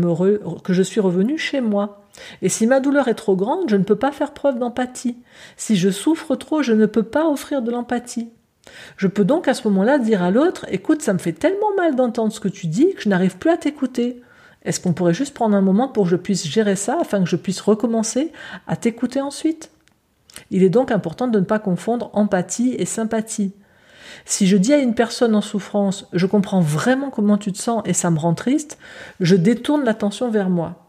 que 0.62 0.72
je 0.72 0.82
suis 0.82 1.00
revenu 1.00 1.38
chez 1.38 1.60
moi. 1.60 2.04
Et 2.42 2.48
si 2.48 2.66
ma 2.66 2.80
douleur 2.80 3.08
est 3.08 3.14
trop 3.14 3.36
grande, 3.36 3.68
je 3.68 3.76
ne 3.76 3.84
peux 3.84 3.96
pas 3.96 4.12
faire 4.12 4.32
preuve 4.32 4.58
d'empathie. 4.58 5.16
Si 5.56 5.76
je 5.76 5.88
souffre 5.90 6.36
trop, 6.36 6.62
je 6.62 6.72
ne 6.72 6.86
peux 6.86 7.02
pas 7.02 7.28
offrir 7.28 7.62
de 7.62 7.70
l'empathie. 7.70 8.28
Je 8.96 9.06
peux 9.06 9.24
donc 9.24 9.48
à 9.48 9.54
ce 9.54 9.66
moment-là 9.68 9.98
dire 9.98 10.22
à 10.22 10.30
l'autre 10.30 10.66
Écoute, 10.70 11.02
ça 11.02 11.12
me 11.12 11.18
fait 11.18 11.32
tellement 11.32 11.74
mal 11.76 11.96
d'entendre 11.96 12.32
ce 12.32 12.40
que 12.40 12.48
tu 12.48 12.66
dis 12.66 12.94
que 12.94 13.02
je 13.02 13.08
n'arrive 13.08 13.38
plus 13.38 13.50
à 13.50 13.56
t'écouter. 13.56 14.22
Est-ce 14.64 14.80
qu'on 14.80 14.92
pourrait 14.92 15.14
juste 15.14 15.34
prendre 15.34 15.56
un 15.56 15.60
moment 15.60 15.88
pour 15.88 16.04
que 16.04 16.10
je 16.10 16.16
puisse 16.16 16.46
gérer 16.46 16.76
ça 16.76 16.98
afin 17.00 17.20
que 17.22 17.28
je 17.28 17.36
puisse 17.36 17.60
recommencer 17.60 18.32
à 18.66 18.76
t'écouter 18.76 19.20
ensuite? 19.20 19.70
Il 20.50 20.62
est 20.62 20.70
donc 20.70 20.90
important 20.90 21.26
de 21.28 21.40
ne 21.40 21.44
pas 21.44 21.58
confondre 21.58 22.10
empathie 22.12 22.74
et 22.78 22.86
sympathie. 22.86 23.52
Si 24.24 24.46
je 24.46 24.56
dis 24.56 24.72
à 24.72 24.78
une 24.78 24.94
personne 24.94 25.34
en 25.34 25.40
souffrance, 25.40 26.06
je 26.12 26.26
comprends 26.26 26.60
vraiment 26.60 27.10
comment 27.10 27.38
tu 27.38 27.52
te 27.52 27.58
sens 27.58 27.82
et 27.86 27.92
ça 27.92 28.10
me 28.10 28.18
rend 28.18 28.34
triste, 28.34 28.78
je 29.20 29.36
détourne 29.36 29.84
l'attention 29.84 30.30
vers 30.30 30.48
moi. 30.48 30.86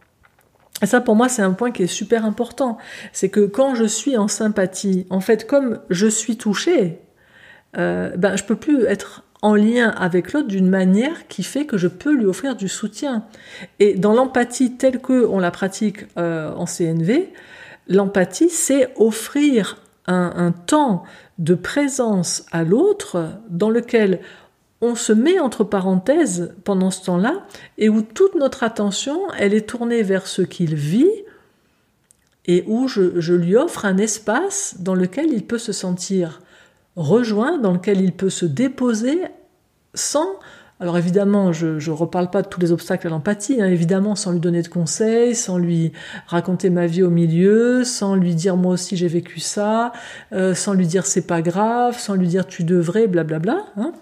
Et 0.82 0.86
ça, 0.86 1.02
pour 1.02 1.16
moi, 1.16 1.30
c'est 1.30 1.42
un 1.42 1.54
point 1.54 1.72
qui 1.72 1.84
est 1.84 1.88
super 1.88 2.26
important. 2.26 2.78
C'est 3.14 3.30
que 3.30 3.46
quand 3.46 3.74
je 3.74 3.86
suis 3.86 4.18
en 4.18 4.28
sympathie, 4.28 5.08
en 5.10 5.22
fait, 5.22 5.48
comme 5.48 5.80
je 5.90 6.08
suis 6.08 6.36
touchée, 6.36 7.00
euh, 7.78 8.12
ben, 8.16 8.36
je 8.36 8.44
peux 8.44 8.56
plus 8.56 8.86
être 8.86 9.24
en 9.42 9.56
lien 9.56 9.90
avec 9.90 10.32
l'autre 10.32 10.48
d'une 10.48 10.70
manière 10.70 11.28
qui 11.28 11.44
fait 11.44 11.66
que 11.66 11.78
je 11.78 11.90
peux 11.90 12.14
lui 12.14 12.26
offrir 12.26 12.56
du 12.56 12.70
soutien. 12.70 13.26
Et 13.80 13.96
dans 13.96 14.14
l'empathie 14.14 14.78
telle 14.78 15.00
que 15.00 15.26
on 15.26 15.38
la 15.38 15.52
pratique 15.52 16.06
euh, 16.18 16.54
en 16.54 16.66
CNV, 16.66 17.30
l'empathie, 17.88 18.50
c'est 18.50 18.94
offrir 18.96 19.78
un, 20.08 20.52
temps 20.66 21.04
de 21.40 21.56
présence 21.56 22.46
à 22.52 22.64
l'autre 22.64 23.30
dans 23.50 23.70
lequel 23.70 24.20
on 24.82 24.96
se 24.96 25.14
met 25.14 25.40
entre 25.40 25.64
parenthèses 25.64 26.54
pendant 26.66 26.92
ce 26.92 27.06
temps-là 27.06 27.46
et 27.78 27.88
où 27.88 28.02
toute 28.02 28.36
notre 28.36 28.64
attention, 28.64 29.18
elle 29.38 29.54
est 29.54 29.68
tournée 29.68 30.04
vers 30.04 30.28
ce 30.28 30.42
qu'il 30.42 30.76
vit 30.76 31.24
et 32.46 32.66
où 32.68 32.90
je, 32.90 33.34
lui 33.34 33.56
offre 33.56 33.86
un 33.86 33.98
espace 33.98 34.76
dans 34.80 34.96
lequel 34.96 35.32
il 35.32 35.46
peut 35.46 35.58
se 35.58 35.72
sentir 35.72 36.42
rejoint, 36.96 37.58
dans 37.58 37.74
lequel 37.74 38.02
il 38.02 38.12
peut 38.12 38.30
se 38.30 38.46
déposer 38.46 39.20
sans... 39.94 40.28
Alors 40.80 40.98
évidemment, 40.98 41.54
je 41.54 41.68
ne 41.68 41.96
reparle 41.96 42.30
pas 42.30 42.42
de 42.42 42.48
tous 42.48 42.60
les 42.60 42.72
obstacles 42.72 43.08
à 43.08 43.10
l'empathie, 43.10 43.62
hein, 43.62 43.68
évidemment 43.68 44.16
sans 44.16 44.32
lui 44.32 44.40
donner 44.40 44.62
de 44.62 44.68
conseils, 44.68 45.34
sans 45.34 45.58
lui 45.58 45.94
raconter 46.28 46.70
ma 46.70 46.88
vie 46.88 47.04
au 47.04 47.10
milieu, 47.10 47.84
sans 47.86 48.16
lui 48.16 48.36
dire 48.36 48.58
moi 48.58 48.74
aussi 48.74 48.98
j'ai 48.98 49.08
vécu 49.08 49.40
ça, 49.40 49.94
euh, 50.34 50.54
sans 50.54 50.74
lui 50.74 50.88
dire 50.88 51.06
c'est 51.06 51.28
pas 51.28 51.42
grave, 51.42 51.98
sans 52.00 52.16
lui 52.16 52.28
dire 52.28 52.48
tu 52.48 52.64
devrais, 52.64 53.08
blablabla. 53.08 53.60
Hein. 53.78 53.94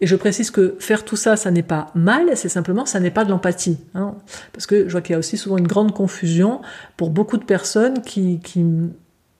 Et 0.00 0.06
je 0.06 0.16
précise 0.16 0.50
que 0.50 0.74
faire 0.80 1.04
tout 1.04 1.16
ça, 1.16 1.36
ça 1.36 1.50
n'est 1.50 1.62
pas 1.62 1.86
mal, 1.94 2.36
c'est 2.36 2.48
simplement, 2.48 2.86
ça 2.86 3.00
n'est 3.00 3.10
pas 3.10 3.24
de 3.24 3.30
l'empathie. 3.30 3.78
Hein. 3.94 4.14
Parce 4.52 4.66
que 4.66 4.86
je 4.86 4.92
vois 4.92 5.00
qu'il 5.00 5.12
y 5.12 5.16
a 5.16 5.18
aussi 5.18 5.36
souvent 5.36 5.58
une 5.58 5.66
grande 5.66 5.92
confusion 5.94 6.60
pour 6.96 7.10
beaucoup 7.10 7.36
de 7.36 7.44
personnes 7.44 8.02
qui, 8.02 8.40
qui 8.40 8.64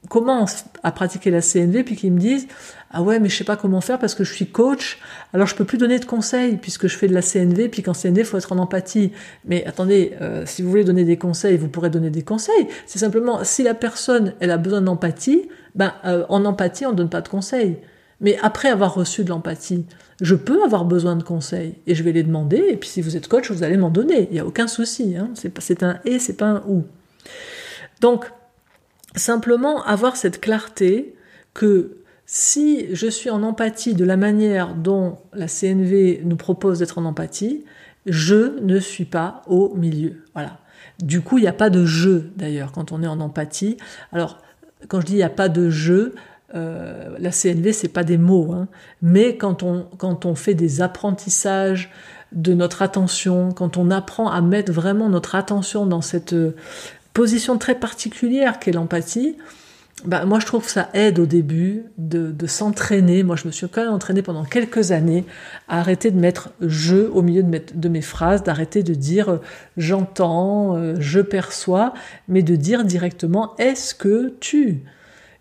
commencent 0.08 0.64
à 0.82 0.92
pratiquer 0.92 1.30
la 1.30 1.40
CNV 1.40 1.84
puis 1.84 1.96
qui 1.96 2.10
me 2.10 2.18
disent 2.18 2.48
ah 2.90 3.02
ouais 3.02 3.20
mais 3.20 3.28
je 3.28 3.36
sais 3.36 3.44
pas 3.44 3.56
comment 3.56 3.80
faire 3.80 3.98
parce 3.98 4.14
que 4.14 4.24
je 4.24 4.32
suis 4.32 4.46
coach 4.46 4.98
alors 5.32 5.46
je 5.46 5.54
peux 5.54 5.64
plus 5.64 5.78
donner 5.78 5.98
de 5.98 6.04
conseils 6.04 6.56
puisque 6.56 6.88
je 6.88 6.96
fais 6.96 7.08
de 7.08 7.14
la 7.14 7.22
CNV 7.22 7.68
puis 7.68 7.82
qu'en 7.82 7.94
CNV 7.94 8.24
faut 8.24 8.36
être 8.36 8.52
en 8.52 8.58
empathie 8.58 9.12
mais 9.44 9.64
attendez 9.64 10.14
euh, 10.20 10.44
si 10.44 10.62
vous 10.62 10.70
voulez 10.70 10.84
donner 10.84 11.04
des 11.04 11.16
conseils 11.16 11.56
vous 11.56 11.68
pourrez 11.68 11.88
donner 11.88 12.10
des 12.10 12.22
conseils 12.22 12.66
c'est 12.86 12.98
simplement 12.98 13.44
si 13.44 13.62
la 13.62 13.74
personne 13.74 14.34
elle 14.40 14.50
a 14.50 14.58
besoin 14.58 14.82
d'empathie 14.82 15.48
ben 15.74 15.92
euh, 16.04 16.24
en 16.28 16.44
empathie 16.44 16.84
on 16.84 16.92
donne 16.92 17.10
pas 17.10 17.20
de 17.20 17.28
conseils 17.28 17.78
mais 18.22 18.38
après 18.40 18.68
avoir 18.68 18.94
reçu 18.94 19.24
de 19.24 19.30
l'empathie, 19.30 19.84
je 20.20 20.36
peux 20.36 20.62
avoir 20.62 20.84
besoin 20.84 21.16
de 21.16 21.24
conseils 21.24 21.74
et 21.88 21.96
je 21.96 22.04
vais 22.04 22.12
les 22.12 22.22
demander. 22.22 22.62
Et 22.70 22.76
puis 22.76 22.88
si 22.88 23.02
vous 23.02 23.16
êtes 23.16 23.26
coach, 23.26 23.50
vous 23.50 23.64
allez 23.64 23.76
m'en 23.76 23.90
donner. 23.90 24.28
Il 24.30 24.34
n'y 24.34 24.38
a 24.38 24.46
aucun 24.46 24.68
souci. 24.68 25.16
Hein. 25.16 25.30
C'est 25.34 25.82
un 25.82 25.98
et, 26.04 26.20
c'est 26.20 26.36
pas 26.36 26.46
un 26.46 26.62
ou. 26.68 26.84
Donc, 28.00 28.30
simplement 29.14 29.84
avoir 29.84 30.16
cette 30.16 30.40
clarté 30.40 31.14
que 31.54 31.98
si 32.26 32.94
je 32.94 33.08
suis 33.08 33.30
en 33.30 33.42
empathie 33.42 33.94
de 33.94 34.04
la 34.04 34.16
manière 34.16 34.74
dont 34.74 35.18
la 35.34 35.48
CNV 35.48 36.22
nous 36.24 36.36
propose 36.36 36.78
d'être 36.78 36.98
en 36.98 37.04
empathie, 37.04 37.64
je 38.06 38.58
ne 38.60 38.78
suis 38.78 39.04
pas 39.04 39.42
au 39.46 39.74
milieu. 39.74 40.24
Voilà. 40.34 40.58
Du 41.02 41.20
coup, 41.20 41.38
il 41.38 41.42
n'y 41.42 41.48
a 41.48 41.52
pas 41.52 41.70
de 41.70 41.84
jeu 41.84 42.30
d'ailleurs 42.36 42.72
quand 42.72 42.92
on 42.92 43.02
est 43.02 43.06
en 43.06 43.20
empathie. 43.20 43.76
Alors, 44.12 44.38
quand 44.88 45.00
je 45.00 45.06
dis 45.06 45.12
il 45.12 45.16
n'y 45.16 45.22
a 45.22 45.30
pas 45.30 45.48
de 45.48 45.68
jeu, 45.70 46.14
euh, 46.54 47.16
la 47.18 47.30
CNV, 47.30 47.72
c'est 47.72 47.88
pas 47.88 48.04
des 48.04 48.18
mots, 48.18 48.52
hein. 48.52 48.68
mais 49.00 49.36
quand 49.36 49.62
on, 49.62 50.34
fait 50.34 50.54
des 50.54 50.82
apprentissages 50.82 51.90
de 52.32 52.52
notre 52.54 52.82
attention, 52.82 53.52
quand 53.52 53.76
on 53.76 53.90
apprend 53.90 54.30
à 54.30 54.40
mettre 54.40 54.72
vraiment 54.72 55.08
notre 55.08 55.34
attention 55.34 55.86
dans 55.86 56.02
cette 56.02 56.34
position 57.12 57.58
très 57.58 57.74
particulière 57.74 58.58
qu'est 58.58 58.72
l'empathie, 58.72 59.36
bah, 60.04 60.24
moi 60.24 60.40
je 60.40 60.46
trouve 60.46 60.64
que 60.64 60.70
ça 60.70 60.88
aide 60.94 61.18
au 61.18 61.26
début 61.26 61.84
de, 61.98 62.34
s'entraîner. 62.46 63.22
Moi 63.22 63.36
je 63.36 63.46
me 63.46 63.52
suis 63.52 63.68
quand 63.68 63.82
même 63.82 63.92
entraîné 63.92 64.22
pendant 64.22 64.44
quelques 64.44 64.90
années 64.90 65.24
à 65.68 65.78
arrêter 65.78 66.10
de 66.10 66.18
mettre 66.18 66.50
je 66.60 66.96
au 66.96 67.22
milieu 67.22 67.42
de, 67.42 67.62
de 67.72 67.88
mes 67.88 68.02
phrases, 68.02 68.42
d'arrêter 68.42 68.82
de 68.82 68.94
dire 68.94 69.28
euh, 69.28 69.38
j'entends, 69.76 70.94
je 70.98 71.20
perçois, 71.20 71.94
mais 72.28 72.42
de 72.42 72.56
dire 72.56 72.84
directement 72.84 73.54
est-ce 73.58 73.94
que 73.94 74.34
tu 74.40 74.82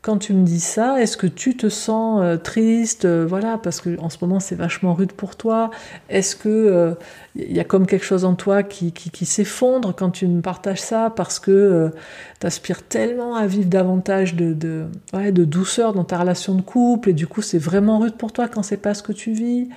quand 0.02 0.18
tu 0.18 0.34
me 0.34 0.44
dis 0.44 0.60
ça, 0.60 1.00
est-ce 1.00 1.16
que 1.16 1.28
tu 1.28 1.56
te 1.56 1.70
sens 1.70 2.22
euh, 2.24 2.36
triste, 2.36 3.06
euh, 3.06 3.24
voilà, 3.28 3.60
parce 3.60 3.82
que 3.82 4.00
en 4.00 4.10
ce 4.10 4.18
moment 4.22 4.40
c'est 4.40 4.56
vachement 4.56 4.96
rude 4.96 5.12
pour 5.12 5.36
toi? 5.36 5.70
Est-ce 6.10 6.36
que 6.36 6.96
il 7.36 7.44
euh, 7.44 7.54
y 7.54 7.60
a 7.60 7.64
comme 7.64 7.86
quelque 7.86 8.06
chose 8.06 8.26
en 8.26 8.34
toi 8.34 8.64
qui, 8.64 8.92
qui, 8.94 9.26
s'effondre 9.28 9.94
quand 9.96 10.10
tu 10.10 10.26
me 10.26 10.42
partages 10.42 10.82
ça, 10.82 11.12
parce 11.16 11.40
que 11.40 11.92
tu 12.40 12.48
aspires 12.48 12.82
tellement 12.84 13.36
à 13.36 13.46
vivre 13.46 13.70
davantage 13.70 14.36
de, 14.36 14.54
de, 14.54 15.46
douceur 15.46 15.94
dans 15.94 16.04
ta 16.04 16.18
relation 16.18 16.56
de 16.56 16.62
couple, 16.62 17.12
et 17.12 17.14
du 17.14 17.28
coup 17.28 17.44
c'est 17.44 17.60
vraiment 17.60 18.00
rude 18.00 18.16
pour 18.16 18.32
toi 18.32 18.48
quand 18.48 18.64
c'est 18.64 18.78
pas 18.78 18.96
ce 18.96 19.04
que 19.04 19.14
tu 19.14 19.34
vis? 19.34 19.70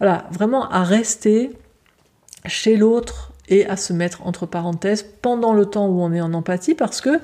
Voilà, 0.00 0.26
vraiment 0.30 0.70
à 0.70 0.84
rester 0.84 1.50
chez 2.46 2.76
l'autre 2.76 3.32
et 3.48 3.66
à 3.66 3.76
se 3.76 3.92
mettre 3.92 4.26
entre 4.26 4.46
parenthèses 4.46 5.04
pendant 5.20 5.52
le 5.52 5.66
temps 5.66 5.86
où 5.86 6.00
on 6.00 6.12
est 6.12 6.20
en 6.22 6.32
empathie, 6.32 6.74
parce 6.74 7.02
que 7.02 7.20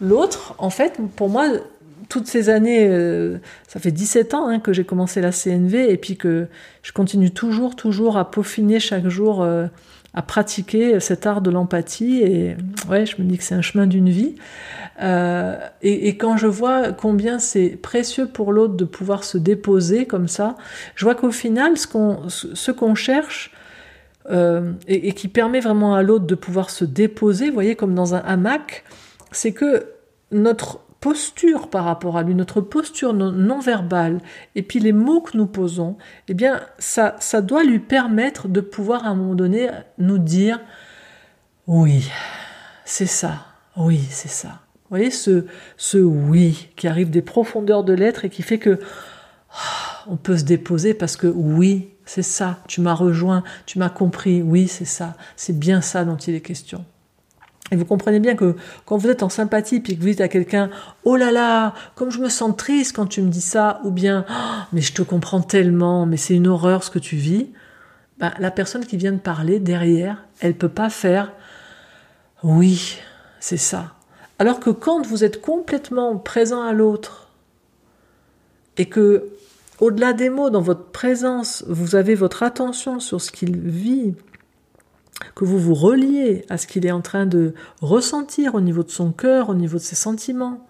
L'autre, 0.00 0.54
en 0.56 0.70
fait, 0.70 0.98
pour 1.16 1.28
moi, 1.28 1.46
toutes 2.08 2.26
ces 2.26 2.48
années, 2.48 2.86
euh, 2.88 3.38
ça 3.68 3.80
fait 3.80 3.90
17 3.90 4.34
ans 4.34 4.48
hein, 4.48 4.60
que 4.60 4.72
j'ai 4.72 4.84
commencé 4.84 5.20
la 5.20 5.32
CNV 5.32 5.90
et 5.90 5.96
puis 5.96 6.16
que 6.16 6.46
je 6.82 6.92
continue 6.92 7.30
toujours, 7.30 7.76
toujours 7.76 8.16
à 8.16 8.30
peaufiner 8.30 8.80
chaque 8.80 9.08
jour, 9.08 9.42
euh, 9.42 9.66
à 10.14 10.22
pratiquer 10.22 11.00
cet 11.00 11.26
art 11.26 11.40
de 11.40 11.50
l'empathie. 11.50 12.22
Et 12.22 12.56
ouais, 12.88 13.06
je 13.06 13.20
me 13.20 13.26
dis 13.26 13.38
que 13.38 13.44
c'est 13.44 13.54
un 13.54 13.62
chemin 13.62 13.86
d'une 13.86 14.08
vie. 14.08 14.34
Euh, 15.02 15.56
et, 15.82 16.16
quand 16.16 16.36
je 16.36 16.46
vois 16.46 16.92
combien 16.92 17.38
c'est 17.38 17.70
précieux 17.70 18.26
pour 18.26 18.52
l'autre 18.52 18.74
de 18.74 18.84
pouvoir 18.84 19.24
se 19.24 19.38
déposer 19.38 20.06
comme 20.06 20.28
ça, 20.28 20.56
je 20.94 21.04
vois 21.04 21.14
qu'au 21.14 21.30
final, 21.30 21.76
ce 21.76 22.70
qu'on 22.70 22.94
cherche, 22.94 23.52
et, 24.30 25.08
et, 25.08 25.12
qui 25.12 25.26
permet 25.28 25.60
vraiment 25.60 25.94
à 25.94 26.02
l'autre 26.02 26.26
de 26.26 26.34
pouvoir 26.34 26.70
se 26.70 26.84
déposer, 26.84 27.48
vous 27.48 27.54
voyez, 27.54 27.74
comme 27.74 27.94
dans 27.94 28.14
un 28.14 28.18
hamac, 28.18 28.84
c'est 29.32 29.52
que 29.52 29.86
notre 30.32 30.80
posture 31.00 31.68
par 31.68 31.84
rapport 31.84 32.16
à 32.16 32.22
lui, 32.22 32.34
notre 32.34 32.60
posture 32.60 33.14
non, 33.14 33.58
verbale, 33.58 34.20
et 34.54 34.62
puis 34.62 34.80
les 34.80 34.92
mots 34.92 35.22
que 35.22 35.36
nous 35.36 35.46
posons, 35.46 35.96
eh 36.28 36.34
bien, 36.34 36.60
ça, 36.78 37.16
ça 37.20 37.40
doit 37.40 37.64
lui 37.64 37.78
permettre 37.78 38.48
de 38.48 38.60
pouvoir 38.60 39.06
à 39.06 39.08
un 39.08 39.14
moment 39.14 39.34
donné 39.34 39.70
nous 39.98 40.18
dire 40.18 40.60
oui, 41.66 42.10
c'est 42.84 43.06
ça, 43.06 43.46
oui, 43.76 44.00
c'est 44.10 44.28
ça. 44.28 44.60
Vous 44.74 44.96
voyez 44.96 45.10
ce, 45.10 45.46
ce 45.76 45.98
oui 45.98 46.70
qui 46.76 46.88
arrive 46.88 47.10
des 47.10 47.22
profondeurs 47.22 47.84
de 47.84 47.92
l'être 47.92 48.24
et 48.24 48.30
qui 48.30 48.42
fait 48.42 48.58
que 48.58 48.80
ah, 49.52 50.04
on 50.08 50.16
peut 50.16 50.36
se 50.36 50.44
déposer 50.44 50.94
parce 50.94 51.16
que 51.16 51.28
oui, 51.28 51.90
c'est 52.04 52.22
ça, 52.22 52.58
tu 52.66 52.80
m'as 52.80 52.94
rejoint, 52.94 53.44
tu 53.66 53.78
m'as 53.78 53.88
compris, 53.88 54.42
oui, 54.42 54.68
c'est 54.68 54.84
ça, 54.84 55.16
c'est 55.36 55.58
bien 55.58 55.80
ça 55.80 56.04
dont 56.04 56.16
il 56.16 56.34
est 56.34 56.40
question. 56.40 56.84
Et 57.70 57.76
vous 57.76 57.84
comprenez 57.84 58.18
bien 58.18 58.34
que 58.34 58.56
quand 58.84 58.96
vous 58.96 59.08
êtes 59.08 59.22
en 59.22 59.28
sympathie 59.28 59.80
puis 59.80 59.96
que 59.96 60.00
vous 60.00 60.08
dites 60.08 60.20
à 60.20 60.28
quelqu'un 60.28 60.70
Oh 61.04 61.16
là 61.16 61.30
là, 61.30 61.74
comme 61.94 62.10
je 62.10 62.18
me 62.18 62.28
sens 62.28 62.56
triste 62.56 62.96
quand 62.96 63.06
tu 63.06 63.22
me 63.22 63.28
dis 63.28 63.40
ça, 63.40 63.80
ou 63.84 63.90
bien 63.90 64.24
oh, 64.28 64.62
Mais 64.72 64.80
je 64.80 64.92
te 64.92 65.02
comprends 65.02 65.40
tellement, 65.40 66.06
mais 66.06 66.16
c'est 66.16 66.34
une 66.34 66.48
horreur 66.48 66.82
ce 66.82 66.90
que 66.90 66.98
tu 66.98 67.16
vis, 67.16 67.48
ben, 68.18 68.32
la 68.38 68.50
personne 68.50 68.84
qui 68.84 68.96
vient 68.96 69.12
de 69.12 69.18
parler 69.18 69.60
derrière, 69.60 70.24
elle 70.40 70.54
peut 70.54 70.68
pas 70.68 70.90
faire 70.90 71.32
Oui, 72.42 72.98
c'est 73.38 73.56
ça. 73.56 73.94
Alors 74.38 74.58
que 74.58 74.70
quand 74.70 75.06
vous 75.06 75.22
êtes 75.22 75.40
complètement 75.40 76.16
présent 76.16 76.62
à 76.62 76.72
l'autre 76.72 77.28
et 78.76 78.86
que, 78.86 79.28
au-delà 79.80 80.12
des 80.12 80.30
mots, 80.30 80.50
dans 80.50 80.60
votre 80.60 80.86
présence, 80.86 81.64
vous 81.68 81.94
avez 81.94 82.14
votre 82.14 82.42
attention 82.42 83.00
sur 83.00 83.20
ce 83.20 83.30
qu'il 83.30 83.58
vit, 83.58 84.14
que 85.34 85.44
vous 85.44 85.58
vous 85.58 85.74
reliez 85.74 86.44
à 86.48 86.58
ce 86.58 86.66
qu'il 86.66 86.86
est 86.86 86.90
en 86.90 87.00
train 87.00 87.26
de 87.26 87.54
ressentir 87.80 88.54
au 88.54 88.60
niveau 88.60 88.82
de 88.82 88.90
son 88.90 89.12
cœur, 89.12 89.48
au 89.48 89.54
niveau 89.54 89.78
de 89.78 89.82
ses 89.82 89.96
sentiments, 89.96 90.66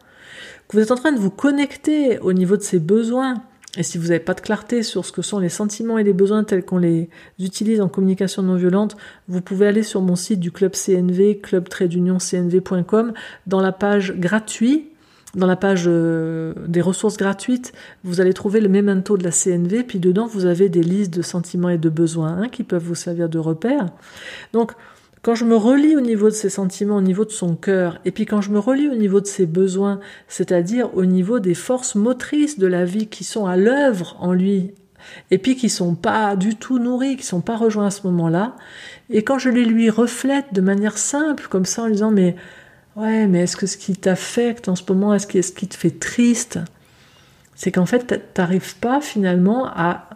que 0.68 0.76
vous 0.76 0.82
êtes 0.82 0.90
en 0.90 0.96
train 0.96 1.12
de 1.12 1.18
vous 1.18 1.30
connecter 1.30 2.18
au 2.20 2.32
niveau 2.32 2.56
de 2.56 2.62
ses 2.62 2.78
besoins. 2.78 3.42
Et 3.76 3.82
si 3.84 3.98
vous 3.98 4.08
n'avez 4.08 4.20
pas 4.20 4.34
de 4.34 4.40
clarté 4.40 4.82
sur 4.82 5.04
ce 5.04 5.12
que 5.12 5.22
sont 5.22 5.38
les 5.38 5.48
sentiments 5.48 5.98
et 5.98 6.04
les 6.04 6.12
besoins 6.12 6.42
tels 6.42 6.64
qu'on 6.64 6.78
les 6.78 7.08
utilise 7.38 7.80
en 7.80 7.88
communication 7.88 8.42
non 8.42 8.56
violente, 8.56 8.96
vous 9.28 9.40
pouvez 9.40 9.68
aller 9.68 9.84
sur 9.84 10.00
mon 10.00 10.16
site 10.16 10.40
du 10.40 10.50
club 10.50 10.72
CNV, 10.72 11.38
club 11.38 11.68
cnv.com, 11.68 13.12
dans 13.46 13.60
la 13.60 13.72
page 13.72 14.14
gratuit 14.16 14.89
dans 15.34 15.46
la 15.46 15.56
page 15.56 15.84
euh, 15.86 16.54
des 16.66 16.80
ressources 16.80 17.16
gratuites, 17.16 17.72
vous 18.04 18.20
allez 18.20 18.32
trouver 18.32 18.60
le 18.60 18.68
memento 18.68 19.16
de 19.16 19.24
la 19.24 19.30
CNV, 19.30 19.84
puis 19.84 19.98
dedans 19.98 20.26
vous 20.26 20.46
avez 20.46 20.68
des 20.68 20.82
listes 20.82 21.14
de 21.14 21.22
sentiments 21.22 21.68
et 21.68 21.78
de 21.78 21.88
besoins 21.88 22.38
hein, 22.42 22.48
qui 22.48 22.64
peuvent 22.64 22.82
vous 22.82 22.94
servir 22.94 23.28
de 23.28 23.38
repère. 23.38 23.86
Donc, 24.52 24.72
quand 25.22 25.34
je 25.34 25.44
me 25.44 25.54
relis 25.54 25.96
au 25.96 26.00
niveau 26.00 26.30
de 26.30 26.34
ses 26.34 26.48
sentiments, 26.48 26.96
au 26.96 27.02
niveau 27.02 27.24
de 27.24 27.30
son 27.30 27.54
cœur, 27.54 28.00
et 28.04 28.10
puis 28.10 28.24
quand 28.24 28.40
je 28.40 28.50
me 28.50 28.58
relis 28.58 28.88
au 28.88 28.94
niveau 28.94 29.20
de 29.20 29.26
ses 29.26 29.46
besoins, 29.46 30.00
c'est-à-dire 30.28 30.96
au 30.96 31.04
niveau 31.04 31.40
des 31.40 31.54
forces 31.54 31.94
motrices 31.94 32.58
de 32.58 32.66
la 32.66 32.84
vie 32.84 33.06
qui 33.06 33.22
sont 33.22 33.46
à 33.46 33.56
l'œuvre 33.56 34.16
en 34.20 34.32
lui, 34.32 34.72
et 35.30 35.38
puis 35.38 35.56
qui 35.56 35.68
sont 35.68 35.94
pas 35.94 36.36
du 36.36 36.56
tout 36.56 36.78
nourries, 36.78 37.16
qui 37.16 37.24
sont 37.24 37.40
pas 37.40 37.56
rejoints 37.56 37.86
à 37.86 37.90
ce 37.90 38.06
moment-là, 38.06 38.56
et 39.10 39.22
quand 39.22 39.38
je 39.38 39.50
les 39.50 39.64
lui 39.64 39.90
reflète 39.90 40.46
de 40.52 40.60
manière 40.60 40.96
simple, 40.98 41.46
comme 41.50 41.66
ça, 41.66 41.82
en 41.82 41.86
lui 41.86 41.92
disant 41.92 42.10
mais 42.10 42.34
Ouais, 42.96 43.26
mais 43.26 43.40
est-ce 43.40 43.56
que 43.56 43.66
ce 43.66 43.76
qui 43.76 43.94
t'affecte 43.94 44.68
en 44.68 44.76
ce 44.76 44.82
moment, 44.88 45.14
est-ce 45.14 45.42
ce 45.42 45.52
qui 45.52 45.68
te 45.68 45.76
fait 45.76 45.98
triste? 45.98 46.58
C'est 47.54 47.72
qu'en 47.72 47.86
fait, 47.86 48.32
t'arrives 48.34 48.76
pas 48.76 49.00
finalement 49.00 49.66
à, 49.66 50.08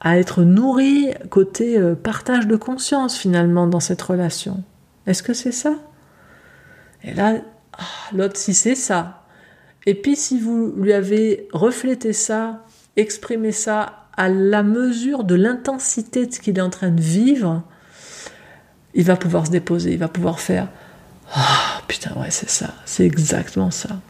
à 0.00 0.18
être 0.18 0.42
nourri 0.42 1.10
côté 1.30 1.78
euh, 1.78 1.94
partage 1.94 2.46
de 2.46 2.56
conscience 2.56 3.16
finalement 3.16 3.66
dans 3.66 3.80
cette 3.80 4.02
relation. 4.02 4.62
Est-ce 5.06 5.22
que 5.22 5.34
c'est 5.34 5.52
ça? 5.52 5.74
Et 7.04 7.12
là, 7.12 7.34
ah, 7.78 7.84
l'autre, 8.14 8.36
si 8.36 8.54
c'est 8.54 8.74
ça. 8.74 9.24
Et 9.86 9.94
puis 9.94 10.16
si 10.16 10.38
vous 10.38 10.72
lui 10.76 10.92
avez 10.92 11.48
reflété 11.52 12.12
ça, 12.12 12.64
exprimé 12.96 13.52
ça 13.52 14.06
à 14.16 14.28
la 14.28 14.62
mesure 14.62 15.24
de 15.24 15.34
l'intensité 15.34 16.26
de 16.26 16.32
ce 16.32 16.40
qu'il 16.40 16.58
est 16.58 16.62
en 16.62 16.70
train 16.70 16.90
de 16.90 17.00
vivre, 17.00 17.62
il 18.94 19.04
va 19.04 19.16
pouvoir 19.16 19.46
se 19.46 19.50
déposer, 19.50 19.92
il 19.92 19.98
va 19.98 20.08
pouvoir 20.08 20.38
faire 20.38 20.68
Ah 21.34 21.71
putain, 21.92 22.18
ouais, 22.18 22.30
c'est 22.30 22.48
ça, 22.48 22.72
c'est 22.86 23.04
exactement 23.04 23.70
ça. 23.70 24.00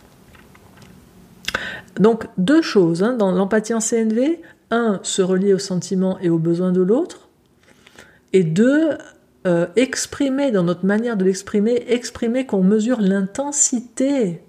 Donc, 1.98 2.28
deux 2.38 2.62
choses 2.62 3.02
hein, 3.02 3.14
dans 3.14 3.32
l'empathie 3.32 3.74
en 3.74 3.80
CNV 3.80 4.40
un, 4.70 5.00
se 5.02 5.20
relier 5.20 5.52
aux 5.52 5.58
sentiments 5.58 6.16
et 6.20 6.30
aux 6.30 6.38
besoins 6.38 6.70
de 6.70 6.80
l'autre, 6.80 7.28
et 8.32 8.44
deux, 8.44 8.90
euh, 9.48 9.66
exprimer 9.74 10.52
dans 10.52 10.62
notre 10.62 10.86
manière 10.86 11.16
de 11.16 11.24
l'exprimer, 11.24 11.84
exprimer 11.88 12.46
qu'on 12.46 12.62
mesure 12.62 13.00
l'intensité 13.00 14.42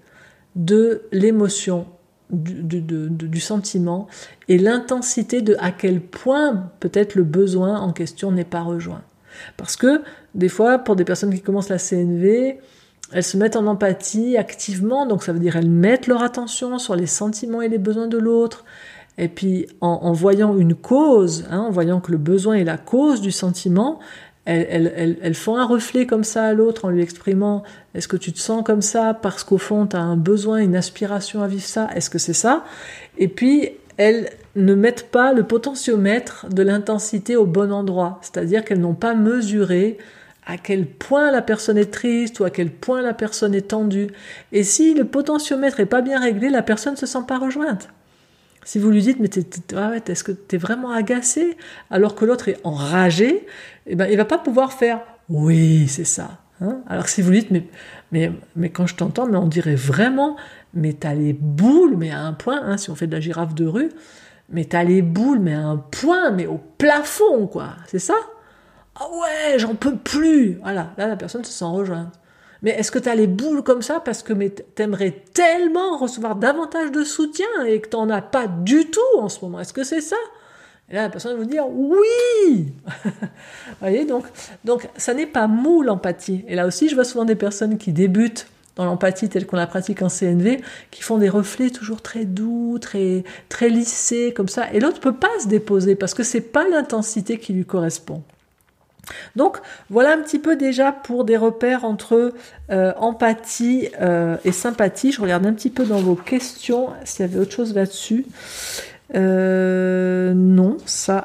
de 0.54 1.02
l'émotion, 1.10 1.86
du, 2.30 2.80
du, 2.80 3.40
sentiment, 3.40 4.06
et 4.46 4.58
l'intensité 4.58 5.42
de 5.42 5.56
à 5.58 5.72
quel 5.72 6.00
point 6.00 6.70
peut-être 6.78 7.16
le 7.16 7.24
besoin 7.24 7.80
en 7.80 7.92
question 7.92 8.30
n'est 8.30 8.44
pas 8.44 8.62
rejoint. 8.62 9.02
Parce 9.56 9.74
que 9.74 10.02
des 10.36 10.48
fois, 10.48 10.78
pour 10.78 10.94
des 10.94 11.04
personnes 11.04 11.34
qui 11.34 11.42
commencent 11.42 11.68
la 11.68 11.78
CNV, 11.78 12.60
elles 13.12 13.22
se 13.22 13.36
mettent 13.36 13.56
en 13.56 13.66
empathie 13.66 14.36
activement, 14.36 15.06
donc 15.06 15.22
ça 15.22 15.32
veut 15.32 15.38
dire 15.38 15.56
elles 15.56 15.70
mettent 15.70 16.06
leur 16.06 16.22
attention 16.22 16.78
sur 16.78 16.96
les 16.96 17.06
sentiments 17.06 17.62
et 17.62 17.68
les 17.68 17.78
besoins 17.78 18.08
de 18.08 18.18
l'autre. 18.18 18.64
Et 19.18 19.28
puis 19.28 19.68
en, 19.80 20.12
voyant 20.12 20.56
une 20.56 20.74
cause, 20.74 21.44
hein, 21.50 21.60
en 21.60 21.70
voyant 21.70 22.00
que 22.00 22.10
le 22.10 22.18
besoin 22.18 22.56
est 22.56 22.64
la 22.64 22.78
cause 22.78 23.20
du 23.20 23.30
sentiment, 23.30 24.00
elles, 24.44 25.34
font 25.34 25.56
un 25.56 25.64
reflet 25.64 26.06
comme 26.06 26.24
ça 26.24 26.44
à 26.44 26.52
l'autre 26.52 26.84
en 26.84 26.90
lui 26.90 27.02
exprimant 27.02 27.62
est-ce 27.94 28.08
que 28.08 28.16
tu 28.16 28.30
te 28.32 28.38
sens 28.38 28.62
comme 28.62 28.82
ça 28.82 29.14
parce 29.14 29.42
qu'au 29.42 29.56
fond 29.56 29.86
tu 29.86 29.96
as 29.96 30.00
un 30.00 30.16
besoin, 30.16 30.58
une 30.58 30.76
aspiration 30.76 31.42
à 31.42 31.46
vivre 31.46 31.64
ça, 31.64 31.88
est-ce 31.94 32.10
que 32.10 32.18
c'est 32.18 32.34
ça? 32.34 32.64
Et 33.16 33.28
puis 33.28 33.70
elles 33.96 34.28
ne 34.56 34.74
mettent 34.74 35.10
pas 35.10 35.32
le 35.32 35.44
potentiomètre 35.44 36.46
de 36.50 36.62
l'intensité 36.62 37.36
au 37.36 37.46
bon 37.46 37.72
endroit, 37.72 38.18
c'est-à-dire 38.20 38.64
qu'elles 38.64 38.80
n'ont 38.80 38.94
pas 38.94 39.14
mesuré 39.14 39.98
à 40.46 40.58
quel 40.58 40.86
point 40.86 41.30
la 41.30 41.42
personne 41.42 41.78
est 41.78 41.90
triste 41.90 42.40
ou 42.40 42.44
à 42.44 42.50
quel 42.50 42.70
point 42.70 43.02
la 43.02 43.14
personne 43.14 43.54
est 43.54 43.68
tendue. 43.68 44.08
Et 44.52 44.62
si 44.62 44.94
le 44.94 45.04
potentiomètre 45.04 45.80
est 45.80 45.86
pas 45.86 46.02
bien 46.02 46.20
réglé, 46.20 46.50
la 46.50 46.62
personne 46.62 46.94
ne 46.94 46.98
se 46.98 47.06
sent 47.06 47.24
pas 47.26 47.38
rejointe. 47.38 47.88
Si 48.64 48.78
vous 48.78 48.90
lui 48.90 49.02
dites, 49.02 49.18
mais 49.20 49.28
est-ce 49.28 50.24
que 50.24 50.32
tu 50.32 50.56
es 50.56 50.58
vraiment 50.58 50.90
agacé 50.90 51.56
alors 51.90 52.14
que 52.14 52.24
l'autre 52.24 52.48
est 52.48 52.58
enragé, 52.64 53.46
eh 53.86 53.94
ben, 53.94 54.06
il 54.10 54.16
va 54.16 54.24
pas 54.24 54.38
pouvoir 54.38 54.72
faire 54.72 55.00
oui, 55.30 55.88
c'est 55.88 56.04
ça. 56.04 56.38
Hein. 56.60 56.82
alors 56.86 57.08
si 57.08 57.20
vous 57.20 57.30
lui 57.30 57.40
dites, 57.40 57.50
mais, 57.50 57.64
mais, 58.12 58.32
mais 58.54 58.70
quand 58.70 58.86
je 58.86 58.94
t'entends, 58.94 59.26
mais 59.26 59.36
on 59.36 59.48
dirait 59.48 59.74
vraiment, 59.74 60.36
mais 60.72 60.92
tu 60.92 61.06
as 61.06 61.14
les 61.14 61.32
boules, 61.32 61.96
mais 61.96 62.10
à 62.10 62.20
un 62.20 62.32
point, 62.32 62.60
hein, 62.62 62.76
si 62.76 62.90
on 62.90 62.94
fait 62.94 63.06
de 63.06 63.12
la 63.12 63.20
girafe 63.20 63.54
de 63.54 63.66
rue, 63.66 63.90
mais 64.50 64.64
tu 64.64 64.76
as 64.76 64.84
les 64.84 65.02
boules, 65.02 65.40
mais 65.40 65.54
à 65.54 65.62
un 65.62 65.78
point, 65.78 66.30
mais 66.30 66.46
au 66.46 66.60
plafond, 66.78 67.46
quoi. 67.46 67.70
C'est 67.86 67.98
ça? 67.98 68.14
Ah 68.96 69.08
ouais, 69.10 69.58
j'en 69.58 69.74
peux 69.74 69.96
plus. 69.96 70.58
Voilà, 70.62 70.92
là, 70.96 71.06
la 71.06 71.16
personne 71.16 71.44
se 71.44 71.52
sent 71.52 71.64
rejointe. 71.64 72.12
Mais 72.62 72.70
est-ce 72.70 72.90
que 72.90 72.98
tu 72.98 73.08
as 73.08 73.14
les 73.14 73.26
boules 73.26 73.62
comme 73.62 73.82
ça 73.82 74.00
parce 74.00 74.22
que 74.22 74.32
t'aimerais 74.32 75.22
tellement 75.34 75.98
recevoir 75.98 76.36
davantage 76.36 76.90
de 76.92 77.04
soutien 77.04 77.46
et 77.66 77.80
que 77.80 77.88
t'en 77.90 78.08
as 78.08 78.22
pas 78.22 78.46
du 78.46 78.90
tout 78.90 79.20
en 79.20 79.28
ce 79.28 79.44
moment? 79.44 79.60
Est-ce 79.60 79.72
que 79.74 79.84
c'est 79.84 80.00
ça? 80.00 80.16
Et 80.88 80.94
là, 80.94 81.02
la 81.02 81.10
personne 81.10 81.32
va 81.32 81.38
vous 81.38 81.48
dire 81.48 81.66
oui 81.68 82.72
Vous 82.86 83.10
voyez, 83.80 84.04
donc, 84.04 84.24
donc 84.64 84.88
ça 84.96 85.12
n'est 85.12 85.26
pas 85.26 85.46
mou 85.46 85.82
l'empathie. 85.82 86.44
Et 86.48 86.54
là 86.54 86.66
aussi, 86.66 86.88
je 86.88 86.94
vois 86.94 87.04
souvent 87.04 87.24
des 87.24 87.34
personnes 87.34 87.78
qui 87.78 87.92
débutent 87.92 88.46
dans 88.76 88.84
l'empathie 88.84 89.28
telle 89.28 89.46
qu'on 89.46 89.56
la 89.56 89.66
pratique 89.66 90.02
en 90.02 90.08
CNV, 90.08 90.62
qui 90.90 91.02
font 91.02 91.18
des 91.18 91.28
reflets 91.28 91.70
toujours 91.70 92.02
très 92.02 92.24
doux, 92.24 92.78
très, 92.80 93.24
très 93.48 93.68
lissés, 93.68 94.32
comme 94.34 94.48
ça. 94.48 94.72
Et 94.72 94.80
l'autre 94.80 95.00
peut 95.00 95.14
pas 95.14 95.28
se 95.42 95.48
déposer 95.48 95.96
parce 95.96 96.14
que 96.14 96.22
c'est 96.22 96.40
pas 96.40 96.66
l'intensité 96.68 97.38
qui 97.38 97.52
lui 97.52 97.64
correspond. 97.64 98.22
Donc 99.36 99.58
voilà 99.90 100.12
un 100.12 100.18
petit 100.18 100.38
peu 100.38 100.56
déjà 100.56 100.92
pour 100.92 101.24
des 101.24 101.36
repères 101.36 101.84
entre 101.84 102.32
euh, 102.70 102.92
empathie 102.96 103.88
euh, 104.00 104.36
et 104.44 104.52
sympathie. 104.52 105.12
Je 105.12 105.20
regarde 105.20 105.46
un 105.46 105.52
petit 105.52 105.70
peu 105.70 105.84
dans 105.84 106.00
vos 106.00 106.14
questions 106.14 106.88
s'il 107.04 107.26
y 107.26 107.28
avait 107.28 107.38
autre 107.38 107.52
chose 107.52 107.74
là-dessus. 107.74 108.26
Euh, 109.14 110.32
non, 110.34 110.78
ça, 110.86 111.24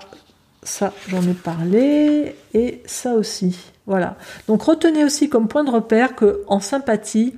ça 0.64 0.94
j'en 1.08 1.22
ai 1.24 1.34
parlé 1.34 2.36
et 2.54 2.82
ça 2.86 3.14
aussi. 3.14 3.58
Voilà. 3.86 4.18
Donc 4.48 4.64
retenez 4.64 5.04
aussi 5.04 5.30
comme 5.30 5.48
point 5.48 5.64
de 5.64 5.72
repère 5.72 6.16
que 6.16 6.44
en 6.48 6.60
sympathie, 6.60 7.36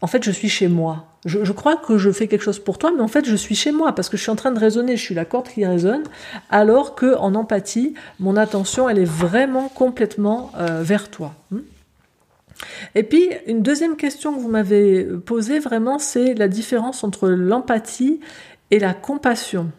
en 0.00 0.06
fait, 0.06 0.22
je 0.22 0.30
suis 0.30 0.48
chez 0.48 0.68
moi. 0.68 1.06
Je, 1.24 1.52
crois 1.52 1.76
que 1.76 1.96
je 1.96 2.10
fais 2.10 2.28
quelque 2.28 2.42
chose 2.42 2.58
pour 2.58 2.76
toi, 2.76 2.92
mais 2.94 3.00
en 3.00 3.08
fait, 3.08 3.24
je 3.24 3.34
suis 3.34 3.54
chez 3.54 3.72
moi 3.72 3.94
parce 3.94 4.10
que 4.10 4.18
je 4.18 4.22
suis 4.22 4.30
en 4.30 4.36
train 4.36 4.50
de 4.50 4.58
raisonner, 4.58 4.96
je 4.96 5.02
suis 5.02 5.14
la 5.14 5.24
corde 5.24 5.48
qui 5.48 5.64
résonne, 5.64 6.02
alors 6.50 6.94
que 6.94 7.16
en 7.16 7.34
empathie, 7.34 7.94
mon 8.20 8.36
attention, 8.36 8.88
elle 8.90 8.98
est 8.98 9.06
vraiment 9.06 9.68
complètement 9.68 10.52
euh, 10.58 10.82
vers 10.82 11.10
toi. 11.10 11.34
Hmm. 11.50 11.60
Et 12.94 13.02
puis, 13.02 13.30
une 13.46 13.62
deuxième 13.62 13.96
question 13.96 14.34
que 14.34 14.40
vous 14.40 14.50
m'avez 14.50 15.04
posée 15.04 15.58
vraiment, 15.58 15.98
c'est 15.98 16.34
la 16.34 16.48
différence 16.48 17.02
entre 17.02 17.28
l'empathie 17.28 18.20
et 18.70 18.78
la 18.78 18.92
compassion. 18.92 19.70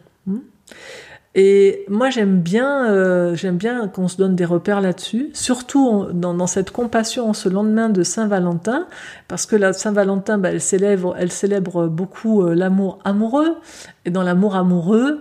Et 1.38 1.84
moi, 1.88 2.08
j'aime 2.08 2.40
bien, 2.40 2.90
euh, 2.90 3.34
j'aime 3.34 3.58
bien 3.58 3.88
qu'on 3.88 4.08
se 4.08 4.16
donne 4.16 4.34
des 4.34 4.46
repères 4.46 4.80
là-dessus, 4.80 5.28
surtout 5.34 6.06
dans, 6.14 6.46
cette 6.46 6.70
compassion 6.70 7.28
en 7.28 7.34
ce 7.34 7.50
lendemain 7.50 7.90
de 7.90 8.02
Saint-Valentin, 8.02 8.86
parce 9.28 9.44
que 9.44 9.54
la 9.54 9.74
Saint-Valentin, 9.74 10.38
bah, 10.38 10.48
elle 10.50 10.62
célèbre, 10.62 11.14
elle 11.18 11.30
célèbre 11.30 11.88
beaucoup 11.88 12.42
euh, 12.42 12.54
l'amour 12.54 13.00
amoureux, 13.04 13.58
et 14.06 14.10
dans 14.10 14.22
l'amour 14.22 14.56
amoureux, 14.56 15.20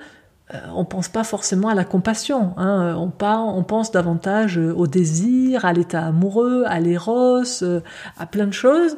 euh, 0.54 0.58
on 0.74 0.86
pense 0.86 1.10
pas 1.10 1.26
forcément 1.26 1.68
à 1.68 1.76
la 1.76 1.84
compassion. 1.84 2.54
Hein. 2.56 2.96
On, 2.98 3.12
on 3.22 3.64
pense 3.64 3.92
davantage 3.92 4.58
au 4.58 4.88
désir, 4.88 5.66
à 5.66 5.74
l'état 5.74 6.06
amoureux, 6.06 6.64
à 6.66 6.80
l'éros, 6.80 7.44
à 8.18 8.26
plein 8.26 8.48
de 8.48 8.54
choses. 8.54 8.96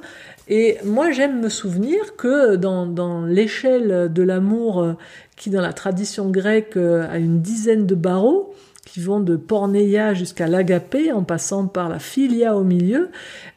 Et 0.49 0.77
moi, 0.85 1.11
j'aime 1.11 1.41
me 1.41 1.49
souvenir 1.49 2.15
que 2.15 2.55
dans, 2.55 3.25
l'échelle 3.25 4.11
de 4.11 4.23
l'amour 4.23 4.95
qui 5.35 5.49
dans 5.49 5.61
la 5.61 5.73
tradition 5.73 6.29
grecque 6.29 6.77
euh, 6.77 7.07
a 7.09 7.17
une 7.17 7.41
dizaine 7.41 7.85
de 7.85 7.95
barreaux 7.95 8.55
qui 8.87 9.01
vont 9.01 9.19
de 9.19 9.35
porneia 9.35 10.13
jusqu'à 10.13 10.47
l'agapé 10.47 11.11
en 11.11 11.23
passant 11.23 11.67
par 11.67 11.89
la 11.89 11.99
philia 11.99 12.55
au 12.55 12.63
milieu, 12.63 13.09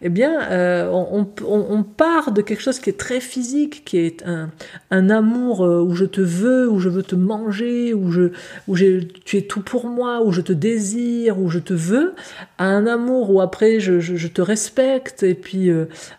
eh 0.03 0.09
bien, 0.09 0.43
euh, 0.51 0.91
on, 0.91 1.83
part 1.83 2.33
de 2.33 2.43
quelque 2.43 2.61
chose 2.61 2.81
qui 2.81 2.91
est 2.91 2.99
très 2.99 3.21
physique, 3.21 3.85
qui 3.85 3.99
est 3.99 4.27
un, 4.27 4.51
un, 4.91 5.09
amour 5.09 5.65
euh, 5.65 5.83
où 5.83 5.95
je 5.95 6.05
te 6.05 6.21
veux, 6.21 6.69
où 6.69 6.79
je 6.79 6.89
veux 6.89 7.03
te 7.03 7.15
manger, 7.15 7.95
où, 7.95 8.11
je, 8.11 8.33
où 8.69 8.77
tu 8.77 9.37
es 9.37 9.43
tout 9.43 9.63
pour 9.63 9.87
moi, 9.87 10.23
où 10.23 10.33
je 10.33 10.41
te 10.41 10.53
désire, 10.53 11.39
où 11.39 11.49
je 11.49 11.59
te 11.59 11.75
veux, 11.75 12.15
à 12.59 12.67
un 12.67 12.87
amour 12.87 13.31
où 13.31 13.41
après 13.41 13.81
je, 13.81 14.01
je, 14.01 14.29
te 14.29 14.43
respecte, 14.43 15.23
et 15.23 15.35
puis 15.35 15.71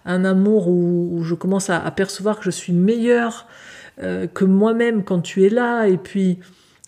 un 0.05 0.25
amour 0.25 0.67
où, 0.67 1.21
je 1.23 1.35
commence 1.35 1.69
à, 1.69 1.83
à 1.83 1.91
percevoir 1.91 2.39
que 2.39 2.45
je 2.45 2.51
suis 2.51 2.73
meilleur 2.73 3.47
euh, 4.01 4.25
que 4.25 4.45
moi-même 4.45 5.03
quand 5.03 5.21
tu 5.21 5.45
es 5.45 5.49
là, 5.49 5.85
et 5.85 5.97
puis 5.97 6.39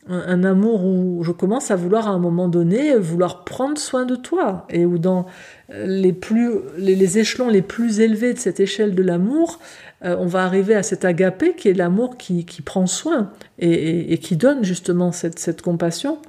un, 0.09 0.43
amour 0.43 0.85
où 0.85 1.23
je 1.23 1.31
commence 1.31 1.71
à 1.71 1.75
vouloir 1.75 2.07
à 2.07 2.11
un 2.11 2.19
moment 2.19 2.47
donné 2.47 2.95
vouloir 2.97 3.43
prendre 3.43 3.77
soin 3.77 4.05
de 4.05 4.15
toi, 4.15 4.65
et 4.69 4.85
où 4.85 4.97
dans 4.97 5.25
les, 5.73 6.13
plus, 6.13 6.51
les, 6.77 7.17
échelons 7.17 7.49
les 7.49 7.61
plus 7.61 7.99
élevés 7.99 8.33
de 8.33 8.39
cette 8.39 8.59
échelle 8.59 8.95
de 8.95 9.03
l'amour, 9.03 9.59
euh, 10.03 10.15
on 10.19 10.25
va 10.25 10.43
arriver 10.43 10.75
à 10.75 10.83
cet 10.83 11.05
agapé 11.05 11.55
qui 11.55 11.69
est 11.69 11.73
l'amour 11.73 12.17
qui, 12.17 12.45
qui, 12.45 12.61
prend 12.61 12.87
soin 12.87 13.31
et, 13.59 14.17
qui 14.17 14.35
donne 14.35 14.63
justement 14.63 15.11
cette, 15.11 15.39
cette 15.39 15.61
compassion. 15.61 16.19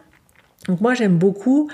Donc 0.68 0.80
moi 0.80 0.94
j'aime 0.94 1.18
beaucoup 1.18 1.68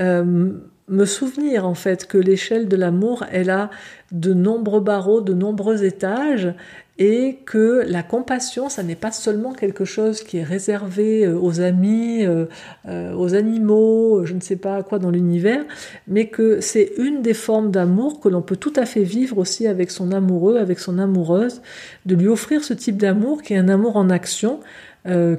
euh, 0.00 0.52
me 0.88 1.04
souvenir 1.04 1.66
en 1.66 1.74
fait 1.74 2.06
que 2.06 2.18
l'échelle 2.18 2.68
de 2.68 2.76
l'amour 2.76 3.24
elle 3.30 3.50
a 3.50 3.70
de 4.10 4.34
nombreux 4.34 4.80
barreaux, 4.80 5.20
de 5.20 5.32
nombreux 5.32 5.84
étages 5.84 6.52
et 6.98 7.38
que 7.46 7.84
la 7.86 8.02
compassion, 8.02 8.68
ça 8.68 8.82
n'est 8.82 8.96
pas 8.96 9.12
seulement 9.12 9.54
quelque 9.54 9.84
chose 9.84 10.22
qui 10.22 10.38
est 10.38 10.42
réservé 10.44 11.24
euh, 11.24 11.38
aux 11.38 11.60
amis, 11.60 12.24
euh, 12.24 12.44
euh, 12.86 13.14
aux 13.14 13.34
animaux, 13.34 14.26
je 14.26 14.34
ne 14.34 14.40
sais 14.40 14.56
pas 14.56 14.82
quoi 14.82 14.98
dans 14.98 15.10
l'univers, 15.10 15.64
mais 16.06 16.26
que 16.26 16.60
c'est 16.60 16.92
une 16.98 17.22
des 17.22 17.32
formes 17.32 17.70
d'amour 17.70 18.20
que 18.20 18.28
l'on 18.28 18.42
peut 18.42 18.56
tout 18.56 18.74
à 18.76 18.84
fait 18.84 19.04
vivre 19.04 19.38
aussi 19.38 19.66
avec 19.66 19.90
son 19.90 20.12
amoureux, 20.12 20.58
avec 20.58 20.78
son 20.78 20.98
amoureuse, 20.98 21.62
de 22.04 22.14
lui 22.14 22.28
offrir 22.28 22.62
ce 22.62 22.74
type 22.74 22.98
d'amour 22.98 23.40
qui 23.42 23.54
est 23.54 23.58
un 23.58 23.68
amour 23.68 23.96
en 23.96 24.10
action, 24.10 24.60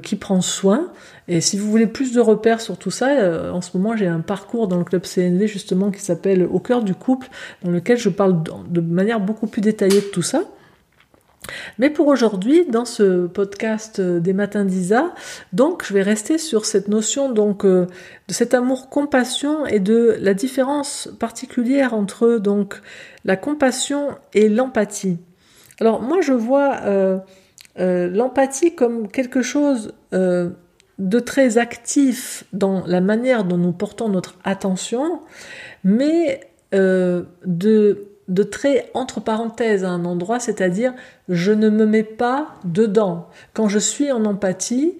qui 0.02 0.16
prend 0.16 0.42
soin. 0.42 0.92
Et 1.26 1.40
si 1.40 1.56
vous 1.56 1.70
voulez 1.70 1.86
plus 1.86 2.12
de 2.12 2.20
repères 2.20 2.60
sur 2.60 2.76
tout 2.76 2.90
ça, 2.90 3.50
en 3.50 3.62
ce 3.62 3.74
moment 3.74 3.96
j'ai 3.96 4.06
un 4.06 4.20
parcours 4.20 4.68
dans 4.68 4.76
le 4.76 4.84
club 4.84 5.06
CNV 5.06 5.46
justement 5.46 5.90
qui 5.90 6.02
s'appelle 6.02 6.42
Au 6.44 6.58
cœur 6.58 6.82
du 6.82 6.94
couple, 6.94 7.28
dans 7.62 7.70
lequel 7.70 7.96
je 7.96 8.10
parle 8.10 8.42
de 8.42 8.80
manière 8.82 9.20
beaucoup 9.20 9.46
plus 9.46 9.62
détaillée 9.62 10.02
de 10.02 10.10
tout 10.12 10.20
ça. 10.20 10.42
Mais 11.78 11.90
pour 11.90 12.06
aujourd'hui, 12.06 12.64
dans 12.66 12.84
ce 12.84 13.26
podcast 13.26 14.00
des 14.00 14.32
matins 14.32 14.64
d'Isa, 14.64 15.14
donc 15.52 15.84
je 15.84 15.94
vais 15.94 16.02
rester 16.02 16.38
sur 16.38 16.64
cette 16.64 16.88
notion 16.88 17.30
donc 17.32 17.64
euh, 17.64 17.86
de 18.28 18.34
cet 18.34 18.54
amour 18.54 18.88
compassion 18.88 19.66
et 19.66 19.80
de 19.80 20.16
la 20.20 20.34
différence 20.34 21.08
particulière 21.18 21.94
entre 21.94 22.38
donc 22.38 22.80
la 23.24 23.36
compassion 23.36 24.08
et 24.32 24.48
l'empathie. 24.48 25.18
Alors 25.80 26.00
moi 26.00 26.20
je 26.20 26.32
vois 26.32 26.80
euh, 26.84 27.18
euh, 27.78 28.08
l'empathie 28.08 28.74
comme 28.74 29.08
quelque 29.08 29.42
chose 29.42 29.94
de 30.12 31.18
très 31.18 31.58
actif 31.58 32.44
dans 32.52 32.84
la 32.86 33.00
manière 33.00 33.42
dont 33.42 33.58
nous 33.58 33.72
portons 33.72 34.08
notre 34.08 34.36
attention, 34.44 35.20
mais 35.82 36.40
de, 36.72 38.13
de 38.28 38.42
très 38.42 38.90
entre 38.94 39.20
parenthèses 39.20 39.84
à 39.84 39.90
un 39.90 40.04
endroit, 40.04 40.40
c'est-à-dire 40.40 40.94
je 41.28 41.52
ne 41.52 41.68
me 41.68 41.86
mets 41.86 42.02
pas 42.02 42.54
dedans. 42.64 43.28
Quand 43.52 43.68
je 43.68 43.78
suis 43.78 44.10
en 44.12 44.24
empathie, 44.24 44.94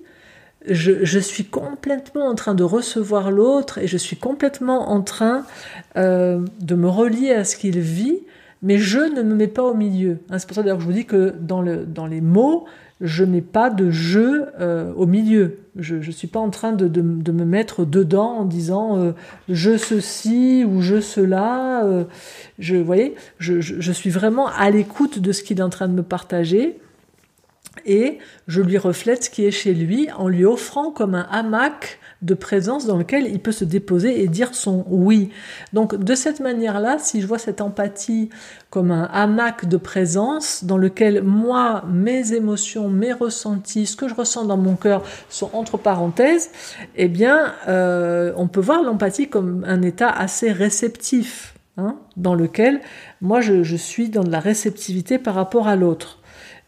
je, 0.68 1.18
suis 1.18 1.44
complètement 1.44 2.26
en 2.26 2.34
train 2.34 2.54
de 2.54 2.64
recevoir 2.64 3.30
l'autre 3.30 3.78
et 3.78 3.86
je 3.86 3.98
suis 3.98 4.16
complètement 4.16 4.90
en 4.90 5.02
train 5.02 5.44
euh, 5.96 6.40
de 6.60 6.74
me 6.74 6.88
relier 6.88 7.32
à 7.32 7.44
ce 7.44 7.56
qu'il 7.56 7.78
vit, 7.80 8.20
mais 8.62 8.78
je 8.78 8.98
ne 8.98 9.22
me 9.22 9.34
mets 9.34 9.48
pas 9.48 9.62
au 9.62 9.74
milieu. 9.74 10.18
Hein, 10.30 10.38
c'est 10.38 10.46
pour 10.46 10.56
ça 10.56 10.62
d'ailleurs 10.62 10.78
que 10.78 10.82
je 10.82 10.88
vous 10.88 10.94
dis 10.94 11.04
que 11.04 11.34
dans, 11.38 11.60
le, 11.60 11.84
dans 11.84 12.06
les 12.06 12.22
mots, 12.22 12.64
je 13.00 13.24
n'ai 13.24 13.40
pas 13.40 13.70
de 13.70 13.90
jeu 13.90 14.46
euh, 14.60 14.92
au 14.94 15.06
milieu. 15.06 15.58
Je 15.76 15.96
ne 15.96 16.10
suis 16.12 16.28
pas 16.28 16.40
en 16.40 16.50
train 16.50 16.72
de, 16.72 17.00
me 17.02 17.44
mettre 17.44 17.84
dedans 17.84 18.38
en 18.38 18.44
disant 18.44 18.98
euh, 18.98 19.12
je 19.48 19.76
ceci 19.76 20.64
ou 20.64 20.80
je 20.80 21.00
cela. 21.00 22.06
je, 22.58 22.76
voyez, 22.76 23.14
je, 23.38 23.60
je, 23.60 23.92
suis 23.92 24.10
vraiment 24.10 24.46
à 24.48 24.70
l'écoute 24.70 25.18
de 25.18 25.32
ce 25.32 25.42
qu'il 25.42 25.58
est 25.58 25.62
en 25.62 25.70
train 25.70 25.88
de 25.88 25.94
me 25.94 26.02
partager 26.02 26.78
et 27.86 28.18
je 28.46 28.60
lui 28.62 28.78
reflète 28.78 29.24
ce 29.24 29.30
qui 29.30 29.44
est 29.44 29.50
chez 29.50 29.74
lui 29.74 30.08
en 30.16 30.28
lui 30.28 30.44
offrant 30.44 30.90
comme 30.90 31.14
un 31.14 31.26
hamac 31.30 31.98
de 32.22 32.34
présence 32.34 32.86
dans 32.86 32.96
lequel 32.96 33.26
il 33.26 33.38
peut 33.38 33.52
se 33.52 33.64
déposer 33.64 34.22
et 34.22 34.28
dire 34.28 34.54
son 34.54 34.86
oui. 34.88 35.30
Donc 35.72 35.94
de 35.94 36.14
cette 36.14 36.40
manière-là, 36.40 36.96
si 36.98 37.20
je 37.20 37.26
vois 37.26 37.38
cette 37.38 37.60
empathie 37.60 38.30
comme 38.70 38.90
un 38.90 39.04
hamac 39.04 39.68
de 39.68 39.76
présence 39.76 40.64
dans 40.64 40.78
lequel 40.78 41.22
moi, 41.22 41.84
mes 41.86 42.32
émotions, 42.32 42.88
mes 42.88 43.12
ressentis, 43.12 43.86
ce 43.86 43.96
que 43.96 44.08
je 44.08 44.14
ressens 44.14 44.46
dans 44.46 44.56
mon 44.56 44.74
cœur 44.74 45.02
sont 45.28 45.50
entre 45.52 45.76
parenthèses, 45.76 46.50
eh 46.96 47.08
bien, 47.08 47.52
euh, 47.68 48.32
on 48.36 48.48
peut 48.48 48.60
voir 48.60 48.82
l'empathie 48.82 49.28
comme 49.28 49.64
un 49.66 49.82
état 49.82 50.08
assez 50.08 50.50
réceptif, 50.50 51.54
hein, 51.76 51.98
dans 52.16 52.34
lequel 52.34 52.80
moi 53.20 53.42
je, 53.42 53.62
je 53.62 53.76
suis 53.76 54.08
dans 54.08 54.24
de 54.24 54.30
la 54.30 54.40
réceptivité 54.40 55.18
par 55.18 55.34
rapport 55.34 55.68
à 55.68 55.76
l'autre. 55.76 56.20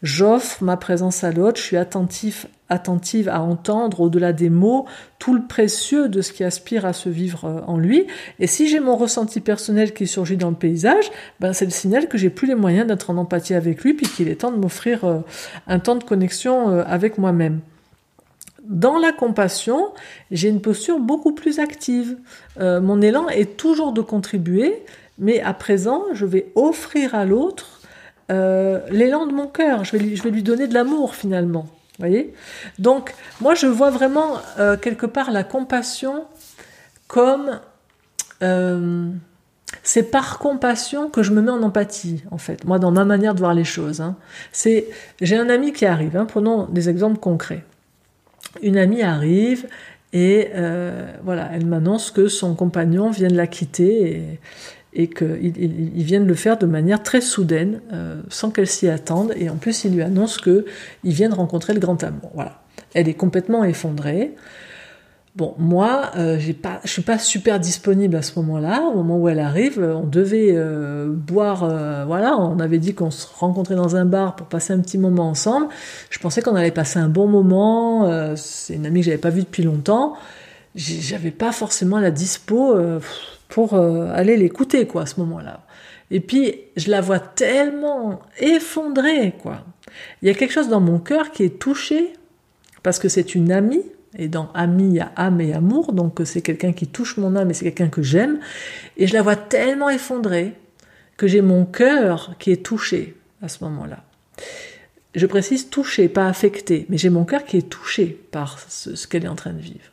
J'offre 0.03 0.63
ma 0.63 0.77
présence 0.77 1.23
à 1.23 1.31
l'autre, 1.31 1.57
je 1.57 1.63
suis 1.63 1.77
attentif, 1.77 2.45
attentive 2.69 3.29
à 3.29 3.41
entendre 3.41 4.01
au-delà 4.01 4.31
des 4.31 4.51
mots 4.51 4.85
tout 5.17 5.33
le 5.33 5.41
précieux 5.41 6.07
de 6.07 6.21
ce 6.21 6.31
qui 6.33 6.43
aspire 6.43 6.85
à 6.85 6.93
se 6.93 7.09
vivre 7.09 7.45
euh, 7.45 7.61
en 7.65 7.77
lui. 7.77 8.05
Et 8.39 8.45
si 8.45 8.67
j'ai 8.67 8.79
mon 8.79 8.95
ressenti 8.95 9.39
personnel 9.39 9.95
qui 9.95 10.05
surgit 10.05 10.37
dans 10.37 10.51
le 10.51 10.55
paysage, 10.55 11.09
ben 11.39 11.51
c'est 11.51 11.65
le 11.65 11.71
signal 11.71 12.07
que 12.07 12.17
j'ai 12.17 12.29
plus 12.29 12.47
les 12.47 12.53
moyens 12.53 12.87
d'être 12.87 13.09
en 13.09 13.17
empathie 13.17 13.55
avec 13.55 13.83
lui, 13.83 13.95
puis 13.95 14.05
qu'il 14.05 14.27
est 14.27 14.35
temps 14.35 14.51
de 14.51 14.57
m'offrir 14.57 15.03
euh, 15.03 15.19
un 15.65 15.79
temps 15.79 15.95
de 15.95 16.03
connexion 16.03 16.69
euh, 16.69 16.83
avec 16.85 17.17
moi-même. 17.17 17.61
Dans 18.63 18.99
la 18.99 19.13
compassion, 19.13 19.87
j'ai 20.29 20.49
une 20.49 20.61
posture 20.61 20.99
beaucoup 20.99 21.33
plus 21.33 21.59
active. 21.59 22.17
mon 22.59 23.01
élan 23.01 23.29
est 23.29 23.55
toujours 23.55 23.93
de 23.93 24.01
contribuer, 24.01 24.83
mais 25.17 25.39
à 25.39 25.53
présent, 25.53 26.03
je 26.11 26.25
vais 26.25 26.51
offrir 26.53 27.15
à 27.15 27.23
l'autre 27.23 27.76
euh, 28.29 28.81
l'élan 28.89 29.25
de 29.25 29.33
mon 29.33 29.47
cœur. 29.47 29.85
Je 29.85 29.93
vais 29.93 29.99
lui, 29.99 30.15
je 30.17 30.23
vais 30.23 30.31
lui 30.31 30.43
donner 30.43 30.67
de 30.67 30.73
l'amour 30.73 31.15
finalement. 31.15 31.67
Voyez? 31.99 32.33
Donc, 32.77 33.13
moi, 33.41 33.55
je 33.55 33.67
vois 33.67 33.89
vraiment 33.89 34.37
euh, 34.59 34.77
quelque 34.77 35.05
part 35.05 35.31
la 35.31 35.43
compassion 35.43 36.25
comme 37.07 37.59
euh, 38.43 39.09
c'est 39.81 40.11
par 40.11 40.39
compassion 40.39 41.09
que 41.09 41.23
je 41.23 41.31
me 41.31 41.41
mets 41.41 41.51
en 41.51 41.63
empathie, 41.63 42.23
en 42.29 42.37
fait. 42.37 42.65
Moi, 42.65 42.79
dans 42.79 42.91
ma 42.91 43.05
manière 43.05 43.33
de 43.33 43.39
voir 43.39 43.53
les 43.53 43.63
choses. 43.63 44.01
Hein. 44.01 44.15
C'est, 44.51 44.87
j'ai 45.21 45.37
un 45.37 45.49
ami 45.49 45.71
qui 45.71 45.85
arrive. 45.85 46.17
Hein, 46.17 46.25
prenons 46.25 46.65
des 46.65 46.89
exemples 46.89 47.19
concrets. 47.19 47.63
Une 48.61 48.77
amie 48.77 49.01
arrive 49.01 49.67
et 50.13 50.49
voilà, 51.23 51.49
elle 51.53 51.65
m'annonce 51.65 52.11
que 52.11 52.27
son 52.27 52.55
compagnon 52.55 53.11
vient 53.11 53.27
de 53.27 53.35
la 53.35 53.45
quitter 53.45 54.11
et, 54.11 54.39
et 54.97 55.07
qu'ils 55.07 56.03
viennent 56.03 56.25
le 56.25 56.33
faire 56.33 56.57
de 56.57 56.65
manière 56.65 57.03
très 57.03 57.21
soudaine, 57.21 57.81
euh, 57.93 58.19
sans 58.29 58.49
qu'elle 58.49 58.67
s'y 58.67 58.89
attende, 58.89 59.31
et 59.37 59.47
en 59.47 59.55
plus 59.55 59.83
il 59.85 59.93
lui 59.93 60.01
annonce 60.01 60.39
qu'il 60.39 60.63
vient 61.03 61.29
de 61.29 61.35
rencontrer 61.35 61.73
le 61.73 61.79
grand 61.79 62.03
amour. 62.03 62.31
Voilà. 62.33 62.61
Elle 62.95 63.07
est 63.07 63.13
complètement 63.13 63.63
effondrée. 63.63 64.33
Bon, 65.35 65.53
moi, 65.59 66.09
euh, 66.15 66.39
je 66.39 66.89
suis 66.89 67.03
pas 67.03 67.19
super 67.19 67.59
disponible 67.59 68.15
à 68.15 68.23
ce 68.23 68.39
moment-là. 68.39 68.89
Au 68.91 68.95
moment 68.95 69.19
où 69.19 69.29
elle 69.29 69.39
arrive, 69.39 69.79
on 69.79 70.07
devait 70.07 70.49
euh, 70.53 71.09
boire. 71.11 71.59
voilà, 72.07 72.35
on 72.35 72.59
avait 72.59 72.79
dit 72.79 72.95
qu'on 72.95 73.11
se 73.11 73.27
rencontrait 73.37 73.75
dans 73.75 73.95
un 73.95 74.05
bar 74.05 74.35
pour 74.35 74.47
passer 74.47 74.73
un 74.73 74.79
petit 74.79 74.97
moment 74.97 75.29
ensemble. 75.29 75.67
Je 76.09 76.17
pensais 76.17 76.41
qu'on 76.41 76.55
allait 76.55 76.71
passer 76.71 76.97
un 76.97 77.09
bon 77.09 77.27
moment. 77.27 78.35
c'est 78.35 78.73
une 78.73 78.87
amie 78.87 79.01
que 79.01 79.05
j'avais 79.05 79.19
pas 79.19 79.29
vue 79.29 79.43
depuis 79.43 79.61
longtemps. 79.61 80.15
J'avais 80.73 81.31
pas 81.31 81.51
forcément 81.51 81.99
la 81.99 82.09
dispo 82.09 82.75
pour 83.49 83.73
euh, 83.73 84.11
aller 84.13 84.37
l'écouter, 84.37 84.87
quoi, 84.87 85.03
à 85.03 85.05
ce 85.05 85.19
moment-là. 85.19 85.65
Et 86.11 86.19
puis, 86.19 86.55
je 86.75 86.89
la 86.89 87.01
vois 87.01 87.19
tellement 87.19 88.19
effondrée, 88.39 89.33
quoi. 89.41 89.63
Il 90.21 90.27
y 90.27 90.31
a 90.31 90.33
quelque 90.33 90.53
chose 90.53 90.69
dans 90.69 90.79
mon 90.79 90.99
cœur 90.99 91.31
qui 91.31 91.43
est 91.43 91.59
touché, 91.59 92.13
parce 92.83 92.99
que 92.99 93.09
c'est 93.09 93.35
une 93.35 93.51
amie, 93.51 93.83
et 94.17 94.27
dans 94.27 94.51
ami, 94.53 94.87
il 94.87 94.95
y 94.95 94.99
a 94.99 95.11
âme 95.15 95.41
et 95.41 95.53
amour, 95.53 95.93
donc 95.93 96.21
c'est 96.23 96.41
quelqu'un 96.41 96.73
qui 96.73 96.87
touche 96.87 97.17
mon 97.17 97.35
âme 97.35 97.51
et 97.51 97.53
c'est 97.53 97.65
quelqu'un 97.65 97.89
que 97.89 98.01
j'aime, 98.01 98.39
et 98.95 99.07
je 99.07 99.13
la 99.13 99.21
vois 99.21 99.35
tellement 99.35 99.89
effondrée 99.89 100.53
que 101.17 101.27
j'ai 101.27 101.41
mon 101.41 101.65
cœur 101.65 102.35
qui 102.39 102.51
est 102.51 102.63
touché 102.63 103.15
à 103.41 103.47
ce 103.47 103.63
moment-là. 103.65 104.03
Je 105.15 105.25
précise 105.25 105.69
touché, 105.69 106.09
pas 106.09 106.27
affecté, 106.27 106.85
mais 106.89 106.97
j'ai 106.97 107.09
mon 107.09 107.25
cœur 107.25 107.43
qui 107.43 107.57
est 107.57 107.69
touché 107.69 108.05
par 108.31 108.59
ce 108.59 109.07
qu'elle 109.07 109.25
est 109.25 109.29
en 109.29 109.35
train 109.35 109.53
de 109.53 109.61
vivre. 109.61 109.91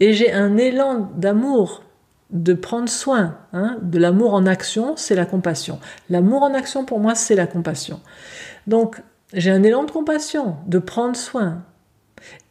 Et 0.00 0.12
j'ai 0.12 0.32
un 0.32 0.56
élan 0.56 1.10
d'amour 1.16 1.82
de 2.34 2.52
prendre 2.52 2.88
soin. 2.88 3.38
Hein, 3.52 3.78
de 3.80 3.98
l'amour 3.98 4.34
en 4.34 4.44
action, 4.44 4.94
c'est 4.96 5.14
la 5.14 5.24
compassion. 5.24 5.78
L'amour 6.10 6.42
en 6.42 6.52
action, 6.52 6.84
pour 6.84 7.00
moi, 7.00 7.14
c'est 7.14 7.36
la 7.36 7.46
compassion. 7.46 8.00
Donc, 8.66 9.00
j'ai 9.32 9.50
un 9.50 9.62
élan 9.62 9.84
de 9.84 9.90
compassion, 9.90 10.56
de 10.66 10.78
prendre 10.78 11.16
soin. 11.16 11.62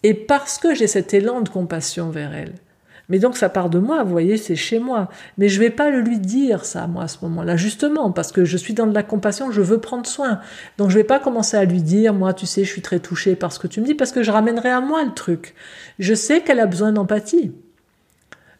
Et 0.01 0.13
parce 0.13 0.57
que 0.57 0.73
j'ai 0.73 0.87
cet 0.87 1.13
élan 1.13 1.41
de 1.41 1.49
compassion 1.49 2.09
vers 2.09 2.33
elle, 2.33 2.53
mais 3.09 3.19
donc 3.19 3.35
ça 3.35 3.49
part 3.49 3.69
de 3.69 3.79
moi, 3.79 4.03
vous 4.03 4.11
voyez, 4.11 4.37
c'est 4.37 4.55
chez 4.55 4.79
moi. 4.79 5.09
Mais 5.37 5.49
je 5.49 5.59
vais 5.59 5.69
pas 5.69 5.89
le 5.89 5.99
lui 5.99 6.19
dire 6.19 6.63
ça, 6.63 6.87
moi, 6.87 7.03
à 7.03 7.07
ce 7.07 7.17
moment-là, 7.23 7.57
justement, 7.57 8.11
parce 8.11 8.31
que 8.31 8.45
je 8.45 8.57
suis 8.57 8.73
dans 8.73 8.87
de 8.87 8.93
la 8.93 9.03
compassion, 9.03 9.51
je 9.51 9.61
veux 9.61 9.79
prendre 9.79 10.05
soin. 10.05 10.39
Donc 10.77 10.89
je 10.89 10.95
vais 10.95 11.03
pas 11.03 11.19
commencer 11.19 11.57
à 11.57 11.65
lui 11.65 11.81
dire, 11.81 12.13
moi, 12.13 12.33
tu 12.33 12.45
sais, 12.45 12.63
je 12.63 12.69
suis 12.69 12.81
très 12.81 12.99
touchée 12.99 13.35
par 13.35 13.51
ce 13.51 13.59
que 13.59 13.67
tu 13.67 13.81
me 13.81 13.85
dis, 13.85 13.95
parce 13.95 14.11
que 14.11 14.23
je 14.23 14.31
ramènerai 14.31 14.69
à 14.69 14.79
moi 14.79 15.03
le 15.03 15.13
truc. 15.13 15.53
Je 15.99 16.13
sais 16.13 16.41
qu'elle 16.41 16.59
a 16.59 16.65
besoin 16.65 16.93
d'empathie 16.93 17.51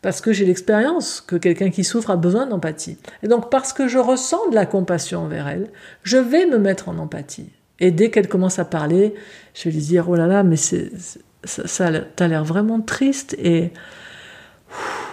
parce 0.04 0.22
que 0.22 0.34
j'ai 0.34 0.46
l'expérience 0.46 1.22
que 1.22 1.38
quelqu'un 1.38 1.72
qui 1.72 1.84
souffre 1.84 2.12
a 2.12 2.18
besoin 2.18 2.46
d'empathie. 2.46 2.98
Et 3.24 3.28
donc 3.28 3.50
parce 3.50 3.74
que 3.74 3.88
je 3.88 3.98
ressens 3.98 4.50
de 4.50 4.56
la 4.56 4.68
compassion 4.68 5.22
envers 5.22 5.48
elle, 5.48 5.70
je 6.04 6.18
vais 6.18 6.46
me 6.46 6.60
mettre 6.60 6.90
en 6.90 6.98
empathie. 7.00 7.50
Et 7.80 7.90
dès 7.90 8.12
qu'elle 8.12 8.28
commence 8.28 8.60
à 8.60 8.66
parler, 8.66 9.16
je 9.56 9.64
vais 9.64 9.72
lui 9.72 9.82
dire 9.82 10.10
oh 10.10 10.16
là 10.16 10.28
là, 10.28 10.44
mais 10.44 10.58
c'est 10.58 10.92
ça, 11.46 11.68
ça 11.68 11.90
t'as 12.16 12.28
l'air 12.28 12.44
vraiment 12.44 12.82
triste 12.82 13.34
et 13.40 13.72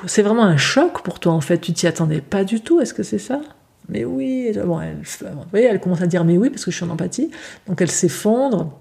c'est 0.07 0.23
vraiment 0.23 0.45
un 0.45 0.57
choc 0.57 1.03
pour 1.03 1.21
toi 1.21 1.33
en 1.33 1.41
fait. 1.41 1.59
Tu 1.59 1.73
t'y 1.73 1.87
attendais 1.87 2.21
pas 2.21 2.43
du 2.43 2.61
tout. 2.61 2.81
Est-ce 2.81 2.93
que 2.93 3.05
c'est 3.05 3.19
ça? 3.19 3.41
Mais 3.89 4.05
oui. 4.05 4.53
Bon, 4.65 4.81
elle, 4.81 4.99
vous 5.21 5.45
voyez, 5.51 5.67
elle 5.67 5.81
commence 5.81 6.03
à 6.03 6.07
dire 6.09 6.25
mais 6.25 6.37
oui 6.37 6.51
parce 6.51 6.65
que 6.65 6.73
je 6.73 6.77
suis 6.77 6.85
en 6.85 6.91
empathie. 6.91 7.31
Donc 7.69 7.81
elle 7.81 7.91
s'effondre. 7.91 8.77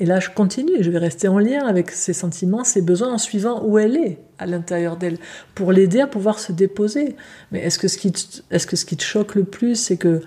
Et 0.00 0.06
là, 0.06 0.18
je 0.18 0.28
continue, 0.28 0.72
je 0.80 0.90
vais 0.90 0.98
rester 0.98 1.28
en 1.28 1.38
lien 1.38 1.64
avec 1.66 1.90
ses 1.92 2.12
sentiments, 2.12 2.64
ses 2.64 2.82
besoins, 2.82 3.12
en 3.12 3.18
suivant 3.18 3.62
où 3.64 3.78
elle 3.78 3.96
est 3.96 4.18
à 4.38 4.46
l'intérieur 4.46 4.96
d'elle, 4.96 5.18
pour 5.54 5.72
l'aider 5.72 6.00
à 6.00 6.08
pouvoir 6.08 6.40
se 6.40 6.50
déposer. 6.50 7.14
Mais 7.52 7.60
est-ce 7.60 7.78
que, 7.78 7.86
ce 7.86 7.98
qui 7.98 8.10
te, 8.10 8.40
est-ce 8.50 8.66
que 8.66 8.74
ce 8.74 8.84
qui 8.84 8.96
te 8.96 9.04
choque 9.04 9.36
le 9.36 9.44
plus, 9.44 9.76
c'est 9.76 9.96
que 9.96 10.20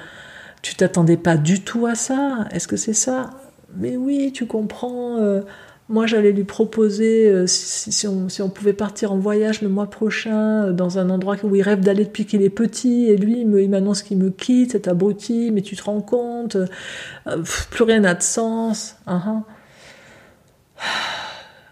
tu 0.62 0.76
t'attendais 0.76 1.18
pas 1.18 1.36
du 1.36 1.62
tout 1.62 1.86
à 1.86 1.96
ça? 1.96 2.48
Est-ce 2.52 2.68
que 2.68 2.78
c'est 2.78 2.94
ça? 2.94 3.32
Mais 3.76 3.98
oui, 3.98 4.32
tu 4.34 4.46
comprends. 4.46 5.18
Euh, 5.18 5.42
moi, 5.90 6.06
j'allais 6.06 6.32
lui 6.32 6.46
proposer 6.46 7.28
euh, 7.28 7.46
si, 7.48 8.08
on, 8.08 8.30
si, 8.30 8.42
on, 8.42 8.50
pouvait 8.50 8.74
partir 8.74 9.12
en 9.12 9.18
voyage 9.18 9.62
le 9.62 9.68
mois 9.68 9.90
prochain 9.90 10.68
euh, 10.68 10.72
dans 10.72 10.98
un 10.98 11.10
endroit 11.10 11.36
où 11.44 11.56
il 11.56 11.62
rêve 11.62 11.82
d'aller 11.82 12.06
depuis 12.06 12.26
qu'il 12.26 12.42
est 12.42 12.50
petit, 12.50 13.08
et 13.10 13.18
lui, 13.18 13.42
il 13.42 13.70
m'annonce 13.70 14.02
qu'il 14.02 14.18
me 14.18 14.30
quitte, 14.30 14.72
c'est 14.72 14.88
abruti, 14.88 15.52
mais 15.52 15.62
tu 15.62 15.76
te 15.76 15.84
rends 15.84 16.02
compte, 16.02 16.56
plus 17.72 17.84
rien 17.84 18.00
n'a 18.00 18.14
de 18.14 18.24
sens. 18.24 18.96
Uh 19.08 19.12
-huh. 19.12 19.44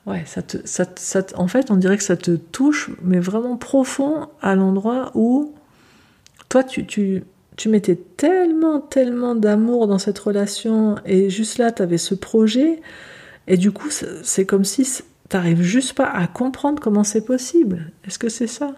Ouais, 0.06 0.24
ça 0.26 0.42
te, 0.44 0.58
ça, 0.66 0.86
ça, 0.98 1.24
en 1.36 1.48
fait, 1.48 1.72
on 1.72 1.78
dirait 1.78 1.98
que 1.98 2.04
ça 2.04 2.16
te 2.16 2.36
touche, 2.36 2.92
mais 3.02 3.20
vraiment 3.20 3.58
profond 3.58 4.28
à 4.42 4.56
l'endroit 4.56 5.12
où 5.16 5.54
toi, 6.48 6.64
tu, 6.64 6.86
tu, 6.86 7.24
tu 7.58 7.70
mettais 7.70 7.96
tellement, 7.96 8.80
tellement 8.80 9.34
d'amour 9.34 9.88
dans 9.88 9.98
cette 9.98 10.20
relation, 10.20 10.96
et 11.06 11.32
juste 11.32 11.58
là, 11.58 11.72
tu 11.72 11.82
avais 11.82 11.98
ce 11.98 12.14
projet, 12.14 12.82
et 13.48 13.58
du 13.58 13.72
coup, 13.72 13.90
c'est 13.90 14.46
comme 14.46 14.64
si 14.64 14.84
tu 14.84 15.36
n'arrives 15.36 15.64
juste 15.64 15.94
pas 15.94 16.08
à 16.08 16.28
comprendre 16.28 16.80
comment 16.82 17.04
c'est 17.04 17.26
possible. 17.26 17.92
Est-ce 18.06 18.20
que 18.20 18.30
c'est 18.30 18.48
ça? 18.48 18.76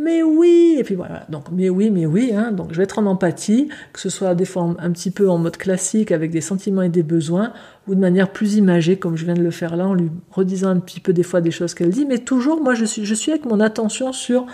Mais 0.00 0.22
oui, 0.22 0.76
et 0.78 0.84
puis 0.84 0.94
voilà, 0.94 1.26
donc 1.28 1.46
mais 1.50 1.68
oui, 1.68 1.90
mais 1.90 2.06
oui, 2.06 2.32
hein, 2.34 2.52
donc 2.52 2.72
je 2.72 2.76
vais 2.76 2.84
être 2.84 2.98
en 2.98 3.06
empathie, 3.06 3.68
que 3.92 4.00
ce 4.00 4.08
soit 4.08 4.34
des 4.34 4.44
formes 4.44 4.76
un 4.80 4.90
petit 4.90 5.10
peu 5.10 5.28
en 5.28 5.38
mode 5.38 5.56
classique 5.56 6.12
avec 6.12 6.30
des 6.30 6.40
sentiments 6.40 6.82
et 6.82 6.88
des 6.88 7.02
besoins, 7.02 7.52
ou 7.86 7.94
de 7.94 8.00
manière 8.00 8.30
plus 8.30 8.56
imagée, 8.56 8.98
comme 8.98 9.16
je 9.16 9.24
viens 9.24 9.34
de 9.34 9.42
le 9.42 9.50
faire 9.50 9.76
là, 9.76 9.86
en 9.86 9.94
lui 9.94 10.10
redisant 10.30 10.68
un 10.68 10.78
petit 10.78 11.00
peu 11.00 11.12
des 11.12 11.22
fois 11.22 11.40
des 11.40 11.50
choses 11.50 11.74
qu'elle 11.74 11.90
dit, 11.90 12.06
mais 12.06 12.18
toujours, 12.18 12.62
moi, 12.62 12.74
je 12.74 12.84
suis, 12.84 13.04
je 13.04 13.14
suis 13.14 13.32
avec 13.32 13.44
mon 13.44 13.60
attention 13.60 14.12
sur 14.12 14.46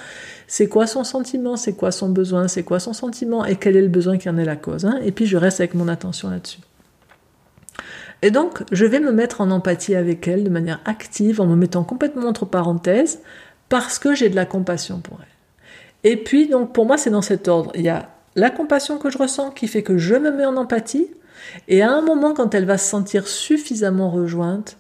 c'est 0.47 0.69
quoi 0.69 0.87
son 0.87 1.05
sentiment, 1.05 1.57
c'est 1.57 1.75
quoi 1.75 1.91
son 1.91 2.09
besoin, 2.09 2.49
c'est 2.49 2.63
quoi 2.63 2.81
son 2.81 2.93
sentiment, 2.93 3.45
et 3.45 3.57
quel 3.57 3.77
est 3.77 3.83
le 3.83 3.89
besoin 3.89 4.19
qui 4.19 4.29
en 4.29 4.39
est 4.39 4.45
la 4.45 4.57
cause, 4.57 4.85
hein, 4.85 4.99
et 5.05 5.13
puis 5.13 5.27
je 5.27 5.37
reste 5.37 5.61
avec 5.61 5.75
mon 5.75 5.89
attention 5.89 6.31
là-dessus. 6.31 6.61
Et 8.23 8.31
donc, 8.31 8.63
je 8.73 8.87
vais 8.87 9.01
me 9.01 9.13
mettre 9.13 9.43
en 9.43 9.51
empathie 9.51 9.95
avec 9.95 10.27
elle 10.29 10.45
de 10.45 10.51
manière 10.51 10.81
active, 10.87 11.41
en 11.41 11.47
me 11.47 11.57
mettant 11.57 11.85
complètement 11.85 12.29
entre 12.29 12.47
parenthèses, 12.47 13.21
parce 13.69 13.99
que 13.99 14.15
j'ai 14.15 14.29
de 14.29 14.37
la 14.37 14.47
compassion 14.47 15.01
pour 15.01 15.19
elle. 15.21 15.34
Et 16.05 16.17
puis, 16.17 16.49
donc, 16.49 16.73
pour 16.73 16.87
moi, 16.87 16.99
c'est 16.99 17.11
dans 17.11 17.23
cet 17.23 17.49
ordre. 17.49 17.73
Il 17.75 17.83
y 17.83 17.89
a 17.89 18.11
la 18.37 18.51
compassion 18.51 18.99
que 18.99 19.11
je 19.11 19.19
ressens 19.19 19.51
qui 19.51 19.67
fait 19.67 19.83
que 19.83 19.99
je 19.99 20.15
me 20.15 20.31
mets 20.31 20.45
en 20.45 20.57
empathie, 20.57 21.09
et 21.69 21.83
à 21.83 21.91
un 21.91 22.01
moment, 22.01 22.35
quand 22.35 22.55
elle 22.55 22.65
va 22.65 22.79
se 22.79 22.89
sentir 22.89 23.27
suffisamment 23.27 24.11
rejointe, 24.11 24.77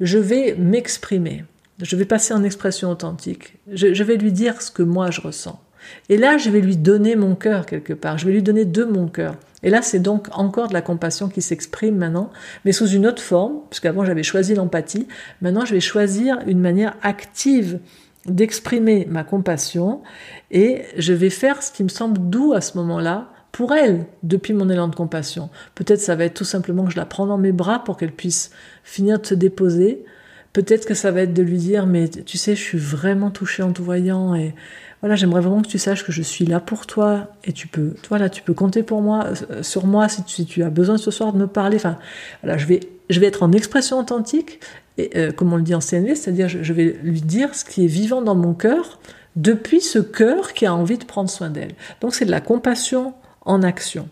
je 0.00 0.18
vais 0.18 0.54
m'exprimer. 0.58 1.44
Je 1.80 1.96
vais 1.96 2.04
passer 2.04 2.34
en 2.34 2.44
expression 2.44 2.90
authentique. 2.90 3.58
Je, 3.70 3.94
je, 3.94 4.04
vais 4.04 4.16
lui 4.16 4.32
dire 4.32 4.62
ce 4.62 4.70
que 4.70 4.82
moi 4.82 5.10
je 5.10 5.20
ressens. 5.20 5.60
Et 6.08 6.16
là, 6.16 6.38
je 6.38 6.50
vais 6.50 6.60
lui 6.60 6.76
donner 6.76 7.16
mon 7.16 7.34
cœur 7.34 7.66
quelque 7.66 7.92
part. 7.92 8.18
Je 8.18 8.26
vais 8.26 8.32
lui 8.32 8.42
donner 8.42 8.64
de 8.64 8.84
mon 8.84 9.08
cœur. 9.08 9.36
Et 9.64 9.70
là, 9.70 9.82
c'est 9.82 9.98
donc 9.98 10.28
encore 10.32 10.68
de 10.68 10.74
la 10.74 10.82
compassion 10.82 11.28
qui 11.28 11.42
s'exprime 11.42 11.96
maintenant, 11.96 12.30
mais 12.64 12.72
sous 12.72 12.88
une 12.88 13.06
autre 13.06 13.22
forme, 13.22 13.60
puisqu'avant 13.70 14.04
j'avais 14.04 14.22
choisi 14.22 14.54
l'empathie. 14.54 15.06
Maintenant, 15.40 15.64
je 15.64 15.74
vais 15.74 15.80
choisir 15.80 16.38
une 16.46 16.60
manière 16.60 16.96
active 17.02 17.78
d'exprimer 18.26 19.06
ma 19.08 19.24
compassion 19.24 20.02
et 20.50 20.82
je 20.96 21.12
vais 21.12 21.30
faire 21.30 21.62
ce 21.62 21.72
qui 21.72 21.82
me 21.82 21.88
semble 21.88 22.18
doux 22.30 22.52
à 22.52 22.60
ce 22.60 22.76
moment-là 22.78 23.28
pour 23.50 23.72
elle 23.72 24.06
depuis 24.22 24.54
mon 24.54 24.70
élan 24.70 24.88
de 24.88 24.94
compassion. 24.94 25.50
Peut-être 25.74 26.00
ça 26.00 26.14
va 26.14 26.24
être 26.24 26.34
tout 26.34 26.44
simplement 26.44 26.84
que 26.84 26.92
je 26.92 26.96
la 26.96 27.04
prends 27.04 27.26
dans 27.26 27.38
mes 27.38 27.52
bras 27.52 27.84
pour 27.84 27.96
qu'elle 27.96 28.12
puisse 28.12 28.50
finir 28.84 29.20
de 29.20 29.26
se 29.26 29.34
déposer. 29.34 30.04
Peut-être 30.52 30.86
que 30.86 30.94
ça 30.94 31.10
va 31.10 31.22
être 31.22 31.34
de 31.34 31.42
lui 31.42 31.58
dire 31.58 31.86
mais 31.86 32.08
tu 32.08 32.38
sais 32.38 32.54
je 32.54 32.62
suis 32.62 32.78
vraiment 32.78 33.30
touchée 33.30 33.62
en 33.62 33.72
te 33.72 33.82
voyant 33.82 34.34
et 34.34 34.54
voilà, 35.02 35.16
j'aimerais 35.16 35.40
vraiment 35.40 35.62
que 35.62 35.68
tu 35.68 35.78
saches 35.78 36.04
que 36.04 36.12
je 36.12 36.22
suis 36.22 36.46
là 36.46 36.60
pour 36.60 36.86
toi 36.86 37.26
et 37.42 37.52
tu 37.52 37.66
peux, 37.66 37.94
voilà, 38.08 38.30
tu 38.30 38.40
peux 38.40 38.54
compter 38.54 38.84
pour 38.84 39.02
moi, 39.02 39.26
euh, 39.50 39.64
sur 39.64 39.84
moi 39.84 40.08
si 40.08 40.22
tu, 40.22 40.32
si 40.32 40.46
tu, 40.46 40.62
as 40.62 40.70
besoin 40.70 40.96
ce 40.96 41.10
soir 41.10 41.32
de 41.32 41.38
me 41.38 41.48
parler. 41.48 41.76
Enfin, 41.76 41.98
voilà, 42.40 42.56
je 42.56 42.66
vais, 42.66 42.78
je 43.10 43.18
vais 43.18 43.26
être 43.26 43.42
en 43.42 43.50
expression 43.50 43.98
authentique 43.98 44.60
et 44.98 45.10
euh, 45.16 45.32
comme 45.32 45.52
on 45.52 45.56
le 45.56 45.62
dit 45.62 45.74
en 45.74 45.80
CNV, 45.80 46.14
c'est-à-dire 46.14 46.48
je, 46.48 46.72
vais 46.72 46.98
lui 47.02 47.22
dire 47.22 47.54
ce 47.54 47.64
qui 47.64 47.84
est 47.84 47.88
vivant 47.88 48.22
dans 48.22 48.34
mon 48.34 48.54
cœur 48.54 49.00
depuis 49.36 49.80
ce 49.80 49.98
cœur 49.98 50.52
qui 50.52 50.66
a 50.66 50.74
envie 50.74 50.98
de 50.98 51.04
prendre 51.04 51.30
soin 51.30 51.48
d'elle. 51.48 51.74
Donc 52.00 52.14
c'est 52.14 52.26
de 52.26 52.30
la 52.30 52.40
compassion 52.40 53.14
en 53.42 53.62
action. 53.62 54.08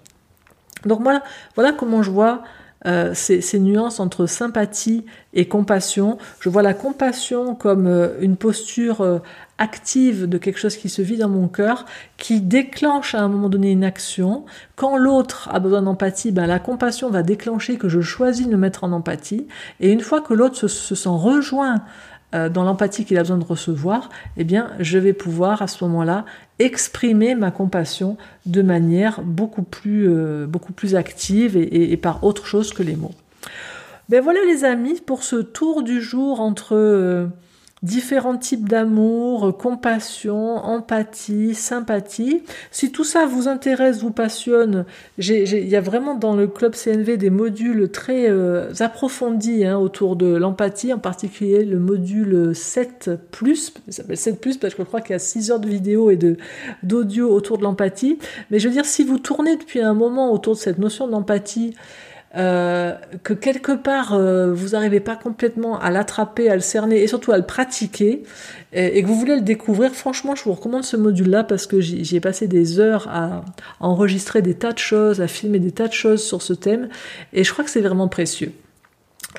Donc 0.86 1.02
voilà, 1.02 1.22
voilà 1.54 1.72
comment 1.72 2.02
je 2.02 2.10
vois 2.10 2.42
euh, 2.86 3.12
ces, 3.12 3.42
ces, 3.42 3.58
nuances 3.58 4.00
entre 4.00 4.24
sympathie 4.24 5.04
et 5.34 5.46
compassion. 5.46 6.16
Je 6.40 6.48
vois 6.48 6.62
la 6.62 6.72
compassion 6.72 7.54
comme 7.54 7.86
euh, 7.86 8.18
une 8.20 8.36
posture 8.36 9.02
euh, 9.02 9.18
active 9.58 10.26
de 10.26 10.38
quelque 10.38 10.58
chose 10.58 10.76
qui 10.76 10.88
se 10.88 11.02
vit 11.02 11.18
dans 11.18 11.28
mon 11.28 11.46
cœur, 11.46 11.84
qui 12.16 12.40
déclenche 12.40 13.14
à 13.14 13.20
un 13.20 13.28
moment 13.28 13.50
donné 13.50 13.70
une 13.70 13.84
action. 13.84 14.46
Quand 14.76 14.96
l'autre 14.96 15.50
a 15.52 15.60
besoin 15.60 15.82
d'empathie, 15.82 16.32
ben, 16.32 16.46
la 16.46 16.58
compassion 16.58 17.10
va 17.10 17.22
déclencher 17.22 17.76
que 17.76 17.90
je 17.90 18.00
choisis 18.00 18.46
de 18.46 18.52
me 18.52 18.56
mettre 18.56 18.82
en 18.82 18.92
empathie. 18.92 19.46
Et 19.80 19.92
une 19.92 20.00
fois 20.00 20.22
que 20.22 20.32
l'autre 20.32 20.66
se, 20.66 20.94
sent 20.94 21.08
rejoint 21.10 21.82
euh, 22.34 22.48
dans 22.48 22.62
l'empathie 22.62 23.04
qu'il 23.04 23.18
a 23.18 23.22
besoin 23.22 23.38
de 23.38 23.44
recevoir, 23.44 24.08
eh 24.36 24.44
bien, 24.44 24.70
je 24.78 24.98
vais 24.98 25.12
pouvoir 25.12 25.62
à 25.62 25.66
ce 25.66 25.82
moment-là 25.84 26.24
exprimer 26.58 27.34
ma 27.34 27.50
compassion 27.50 28.16
de 28.46 28.62
manière 28.62 29.22
beaucoup 29.22 29.62
plus, 29.62 30.08
euh, 30.08 30.46
beaucoup 30.46 30.72
plus 30.72 30.94
active 30.94 31.56
et, 31.56 31.92
et, 31.92 31.96
par 31.96 32.22
autre 32.22 32.46
chose 32.46 32.72
que 32.72 32.82
les 32.82 32.96
mots. 32.96 33.14
Ben 34.08 34.22
voilà 34.22 34.40
les 34.46 34.64
amis 34.64 35.00
pour 35.04 35.22
ce 35.22 35.36
tour 35.36 35.82
du 35.82 36.00
jour 36.00 36.40
entre 36.40 36.74
euh, 36.74 37.26
différents 37.82 38.36
types 38.36 38.68
d'amour, 38.68 39.56
compassion, 39.56 40.56
empathie, 40.56 41.54
sympathie. 41.54 42.42
Si 42.70 42.92
tout 42.92 43.04
ça 43.04 43.26
vous 43.26 43.48
intéresse, 43.48 44.00
vous 44.00 44.10
passionne, 44.10 44.84
il 45.18 45.68
y 45.68 45.76
a 45.76 45.80
vraiment 45.80 46.14
dans 46.14 46.36
le 46.36 46.46
club 46.46 46.74
CNV 46.74 47.16
des 47.16 47.30
modules 47.30 47.90
très 47.90 48.28
euh, 48.28 48.72
approfondis 48.80 49.64
hein, 49.64 49.78
autour 49.78 50.16
de 50.16 50.26
l'empathie, 50.26 50.92
en 50.92 50.98
particulier 50.98 51.64
le 51.64 51.78
module 51.78 52.52
7+, 52.52 53.18
il 53.86 53.92
s'appelle 53.92 54.16
7+, 54.16 54.58
parce 54.58 54.74
que 54.74 54.82
je 54.82 54.86
crois 54.86 55.00
qu'il 55.00 55.12
y 55.12 55.16
a 55.16 55.18
6 55.18 55.50
heures 55.50 55.60
de 55.60 55.68
vidéo 55.68 56.10
et 56.10 56.18
d'audio 56.82 57.32
autour 57.32 57.56
de 57.56 57.62
l'empathie. 57.62 58.18
Mais 58.50 58.58
je 58.58 58.68
veux 58.68 58.74
dire, 58.74 58.84
si 58.84 59.04
vous 59.04 59.18
tournez 59.18 59.56
depuis 59.56 59.80
un 59.80 59.94
moment 59.94 60.32
autour 60.32 60.54
de 60.54 60.58
cette 60.58 60.78
notion 60.78 61.08
d'empathie, 61.08 61.74
euh, 62.36 62.94
que 63.24 63.32
quelque 63.32 63.72
part 63.72 64.14
euh, 64.14 64.52
vous 64.54 64.68
n'arrivez 64.68 65.00
pas 65.00 65.16
complètement 65.16 65.80
à 65.80 65.90
l'attraper, 65.90 66.48
à 66.48 66.54
le 66.54 66.60
cerner 66.60 67.02
et 67.02 67.08
surtout 67.08 67.32
à 67.32 67.36
le 67.36 67.44
pratiquer, 67.44 68.22
et, 68.72 69.02
que 69.02 69.08
vous 69.08 69.16
voulez 69.16 69.34
le 69.34 69.40
découvrir, 69.40 69.92
franchement, 69.92 70.36
je 70.36 70.44
vous 70.44 70.52
recommande 70.52 70.84
ce 70.84 70.96
module-là 70.96 71.42
parce 71.42 71.66
que 71.66 71.80
j'y 71.80 72.16
ai 72.16 72.20
passé 72.20 72.46
des 72.46 72.78
heures 72.78 73.08
à, 73.08 73.44
enregistrer 73.80 74.42
des 74.42 74.54
tas 74.54 74.72
de 74.72 74.78
choses, 74.78 75.20
à 75.20 75.26
filmer 75.26 75.58
des 75.58 75.72
tas 75.72 75.88
de 75.88 75.92
choses 75.92 76.22
sur 76.22 76.40
ce 76.40 76.52
thème, 76.52 76.88
et 77.32 77.42
je 77.42 77.52
crois 77.52 77.64
que 77.64 77.70
c'est 77.70 77.80
vraiment 77.80 78.06
précieux. 78.06 78.52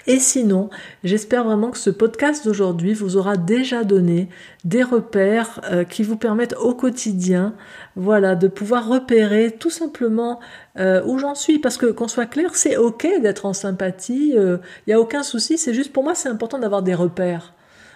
Et 0.08 0.19
sinon, 0.19 0.69
j'espère 1.04 1.43
vraiment 1.43 1.69
que 1.69 1.77
ce 1.77 1.89
podcast 1.89 2.45
d'aujourd'hui 2.45 2.93
vous 2.93 3.17
aura 3.17 3.36
déjà 3.36 3.84
donné 3.84 4.30
des 4.63 4.84
repères 4.84 5.60
euh, 5.69 5.84
qui 5.84 6.01
vous 6.01 6.15
permettent 6.15 6.56
au 6.58 6.73
quotidien, 6.73 7.54
voilà, 7.97 8.36
de 8.36 8.47
pouvoir 8.47 8.88
repérer 8.88 9.51
tout 9.51 9.69
simplement 9.69 10.39
euh, 10.80 11.04
où 11.06 11.17
j'en 11.17 11.36
suis. 11.36 11.60
Parce 11.60 11.77
que 11.77 11.88
qu'on 11.88 12.08
soit 12.08 12.25
clair, 12.25 12.56
c'est 12.56 12.77
ok 12.77 13.06
d'être 13.21 13.45
en 13.45 13.54
sympathie, 13.54 14.30
il 14.30 14.38
euh, 14.38 14.58
n'y 14.88 14.93
a 14.93 14.99
aucun 14.99 15.23
souci. 15.23 15.58
C'est 15.58 15.73
juste 15.73 15.91
pour 15.91 16.04
moi, 16.04 16.15
c'est 16.15 16.30
important 16.30 16.58
d'avoir 16.58 16.84
des 16.84 16.95
repères. 16.95 17.54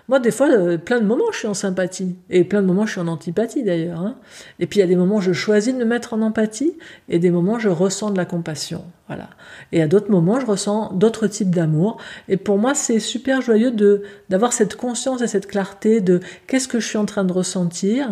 Moi, 0.08 0.20
des 0.20 0.32
fois, 0.32 0.50
plein 0.78 1.00
de 1.00 1.06
moments, 1.06 1.32
je 1.32 1.40
suis 1.40 1.48
en 1.48 1.56
sympathie. 1.56 2.16
Et 2.30 2.44
plein 2.44 2.62
de 2.62 2.68
moments, 2.68 2.86
je 2.86 2.92
suis 2.92 3.02
en 3.02 3.08
antipathie, 3.08 3.64
d'ailleurs. 3.64 4.02
Hein. 4.02 4.18
Et 4.60 4.68
puis, 4.68 4.78
il 4.78 4.82
y 4.82 4.84
a 4.84 4.88
des 4.88 4.96
moments, 4.96 5.20
je 5.20 5.34
choisis 5.34 5.74
de 5.74 5.80
me 5.80 5.86
mettre 5.86 6.14
en 6.14 6.22
empathie. 6.22 6.78
Et 7.10 7.18
des 7.18 7.32
moments, 7.32 7.58
je 7.58 7.70
ressens 7.70 8.12
de 8.12 8.18
la 8.18 8.26
compassion. 8.26 8.86
Voilà. 9.08 9.30
Et 9.72 9.84
à 9.84 9.88
d'autres 9.88 10.10
moments, 10.10 10.40
je 10.40 10.48
ressens 10.48 10.92
d'autres 10.94 11.28
types 11.28 11.52
d'amour. 11.52 11.98
Et 12.28 12.38
pour 12.38 12.58
moi, 12.58 12.74
c'est 12.74 13.00
super 13.00 13.40
joyeux 13.40 13.70
de 13.70 14.02
d'avoir 14.30 14.52
cette 14.52 14.76
conscience 14.76 15.22
et 15.22 15.28
cette 15.28 15.46
clarté 15.46 16.02
de 16.02 16.22
qu'est-ce 16.48 16.68
que 16.68 16.80
je 16.80 16.88
suis 16.88 16.98
en 16.98 17.06
train 17.06 17.24
de 17.24 17.32
ressentir. 17.32 18.10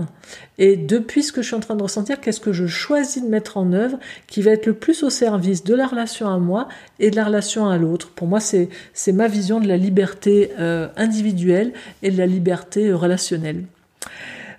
Et 0.60 0.78
depuis 0.78 1.24
ce 1.24 1.32
que 1.32 1.42
je 1.42 1.48
suis 1.48 1.56
en 1.56 1.62
train 1.62 1.76
de 1.76 1.82
ressentir, 1.82 2.22
qu'est-ce 2.22 2.40
que 2.40 2.54
je 2.54 2.68
choisis 2.68 3.24
de 3.24 3.28
mettre 3.28 3.58
en 3.58 3.74
œuvre 3.74 3.98
qui 4.28 4.44
va 4.44 4.52
être 4.52 4.68
le 4.68 4.74
plus 4.74 5.02
au 5.02 5.10
service 5.10 5.64
de 5.64 5.74
la 5.74 5.88
relation 5.88 6.30
à 6.30 6.38
moi 6.38 6.68
et 7.00 7.10
de 7.10 7.16
la 7.16 7.26
relation 7.26 7.68
à 7.68 7.78
l'autre. 7.78 8.12
Pour 8.12 8.28
moi, 8.28 8.40
c'est 8.40 8.70
c'est 8.94 9.14
ma 9.14 9.28
vision 9.28 9.60
de 9.60 9.68
la 9.68 9.78
liberté 9.78 10.52
euh, 10.60 10.90
individuelle 10.96 11.74
et 12.04 12.12
de 12.12 12.18
la 12.20 12.28
liberté 12.28 12.94
relationnelle. 12.94 13.64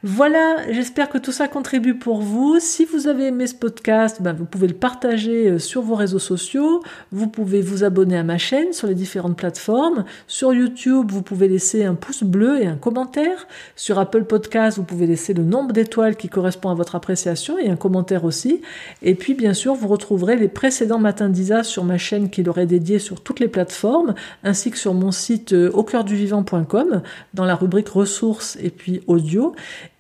Voilà, 0.06 0.70
j'espère 0.70 1.08
que 1.08 1.16
tout 1.16 1.32
ça 1.32 1.48
contribue 1.48 1.94
pour 1.94 2.20
vous. 2.20 2.58
Si 2.60 2.84
vous 2.84 3.08
avez 3.08 3.28
aimé 3.28 3.46
ce 3.46 3.54
podcast, 3.54 4.20
ben 4.20 4.34
vous 4.34 4.44
pouvez 4.44 4.68
le 4.68 4.74
partager 4.74 5.48
euh, 5.48 5.58
sur 5.58 5.80
vos 5.80 5.94
réseaux 5.94 6.18
sociaux. 6.18 6.82
Vous 7.10 7.26
pouvez 7.26 7.62
vous 7.62 7.84
abonner 7.84 8.18
à 8.18 8.22
ma 8.22 8.36
chaîne 8.36 8.74
sur 8.74 8.86
les 8.86 8.94
différentes 8.94 9.34
plateformes. 9.34 10.04
Sur 10.26 10.52
YouTube, 10.52 11.10
vous 11.10 11.22
pouvez 11.22 11.48
laisser 11.48 11.86
un 11.86 11.94
pouce 11.94 12.22
bleu 12.22 12.60
et 12.60 12.66
un 12.66 12.76
commentaire. 12.76 13.48
Sur 13.76 13.98
Apple 13.98 14.24
Podcast, 14.24 14.76
vous 14.76 14.84
pouvez 14.84 15.06
laisser 15.06 15.32
le 15.32 15.42
nombre 15.42 15.72
d'étoiles 15.72 16.16
qui 16.16 16.28
correspond 16.28 16.68
à 16.68 16.74
votre 16.74 16.96
appréciation 16.96 17.58
et 17.58 17.70
un 17.70 17.76
commentaire 17.76 18.26
aussi. 18.26 18.60
Et 19.00 19.14
puis, 19.14 19.32
bien 19.32 19.54
sûr, 19.54 19.72
vous 19.72 19.88
retrouverez 19.88 20.36
les 20.36 20.48
précédents 20.48 20.98
matins 20.98 21.30
d'Isa 21.30 21.62
sur 21.62 21.82
ma 21.82 21.96
chaîne 21.96 22.28
qui 22.28 22.42
leur 22.42 22.58
est 22.58 22.66
dédiée 22.66 22.98
sur 22.98 23.22
toutes 23.22 23.40
les 23.40 23.48
plateformes, 23.48 24.12
ainsi 24.42 24.70
que 24.70 24.76
sur 24.76 24.92
mon 24.92 25.12
site 25.12 25.54
euh, 25.54 25.70
au 25.72 25.82
cœur 25.82 26.04
du 26.04 26.14
vivant.com 26.14 27.00
dans 27.32 27.46
la 27.46 27.54
rubrique 27.54 27.88
ressources 27.88 28.58
et 28.60 28.68
puis 28.68 29.00
audio. 29.06 29.54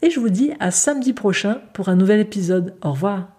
Et 0.04 0.10
je 0.10 0.20
vous 0.20 0.28
dis 0.28 0.52
à 0.60 0.70
samedi 0.70 1.14
prochain 1.14 1.62
pour 1.72 1.88
un 1.88 1.96
nouvel 1.96 2.20
épisode. 2.20 2.74
Au 2.82 2.92
revoir. 2.92 3.33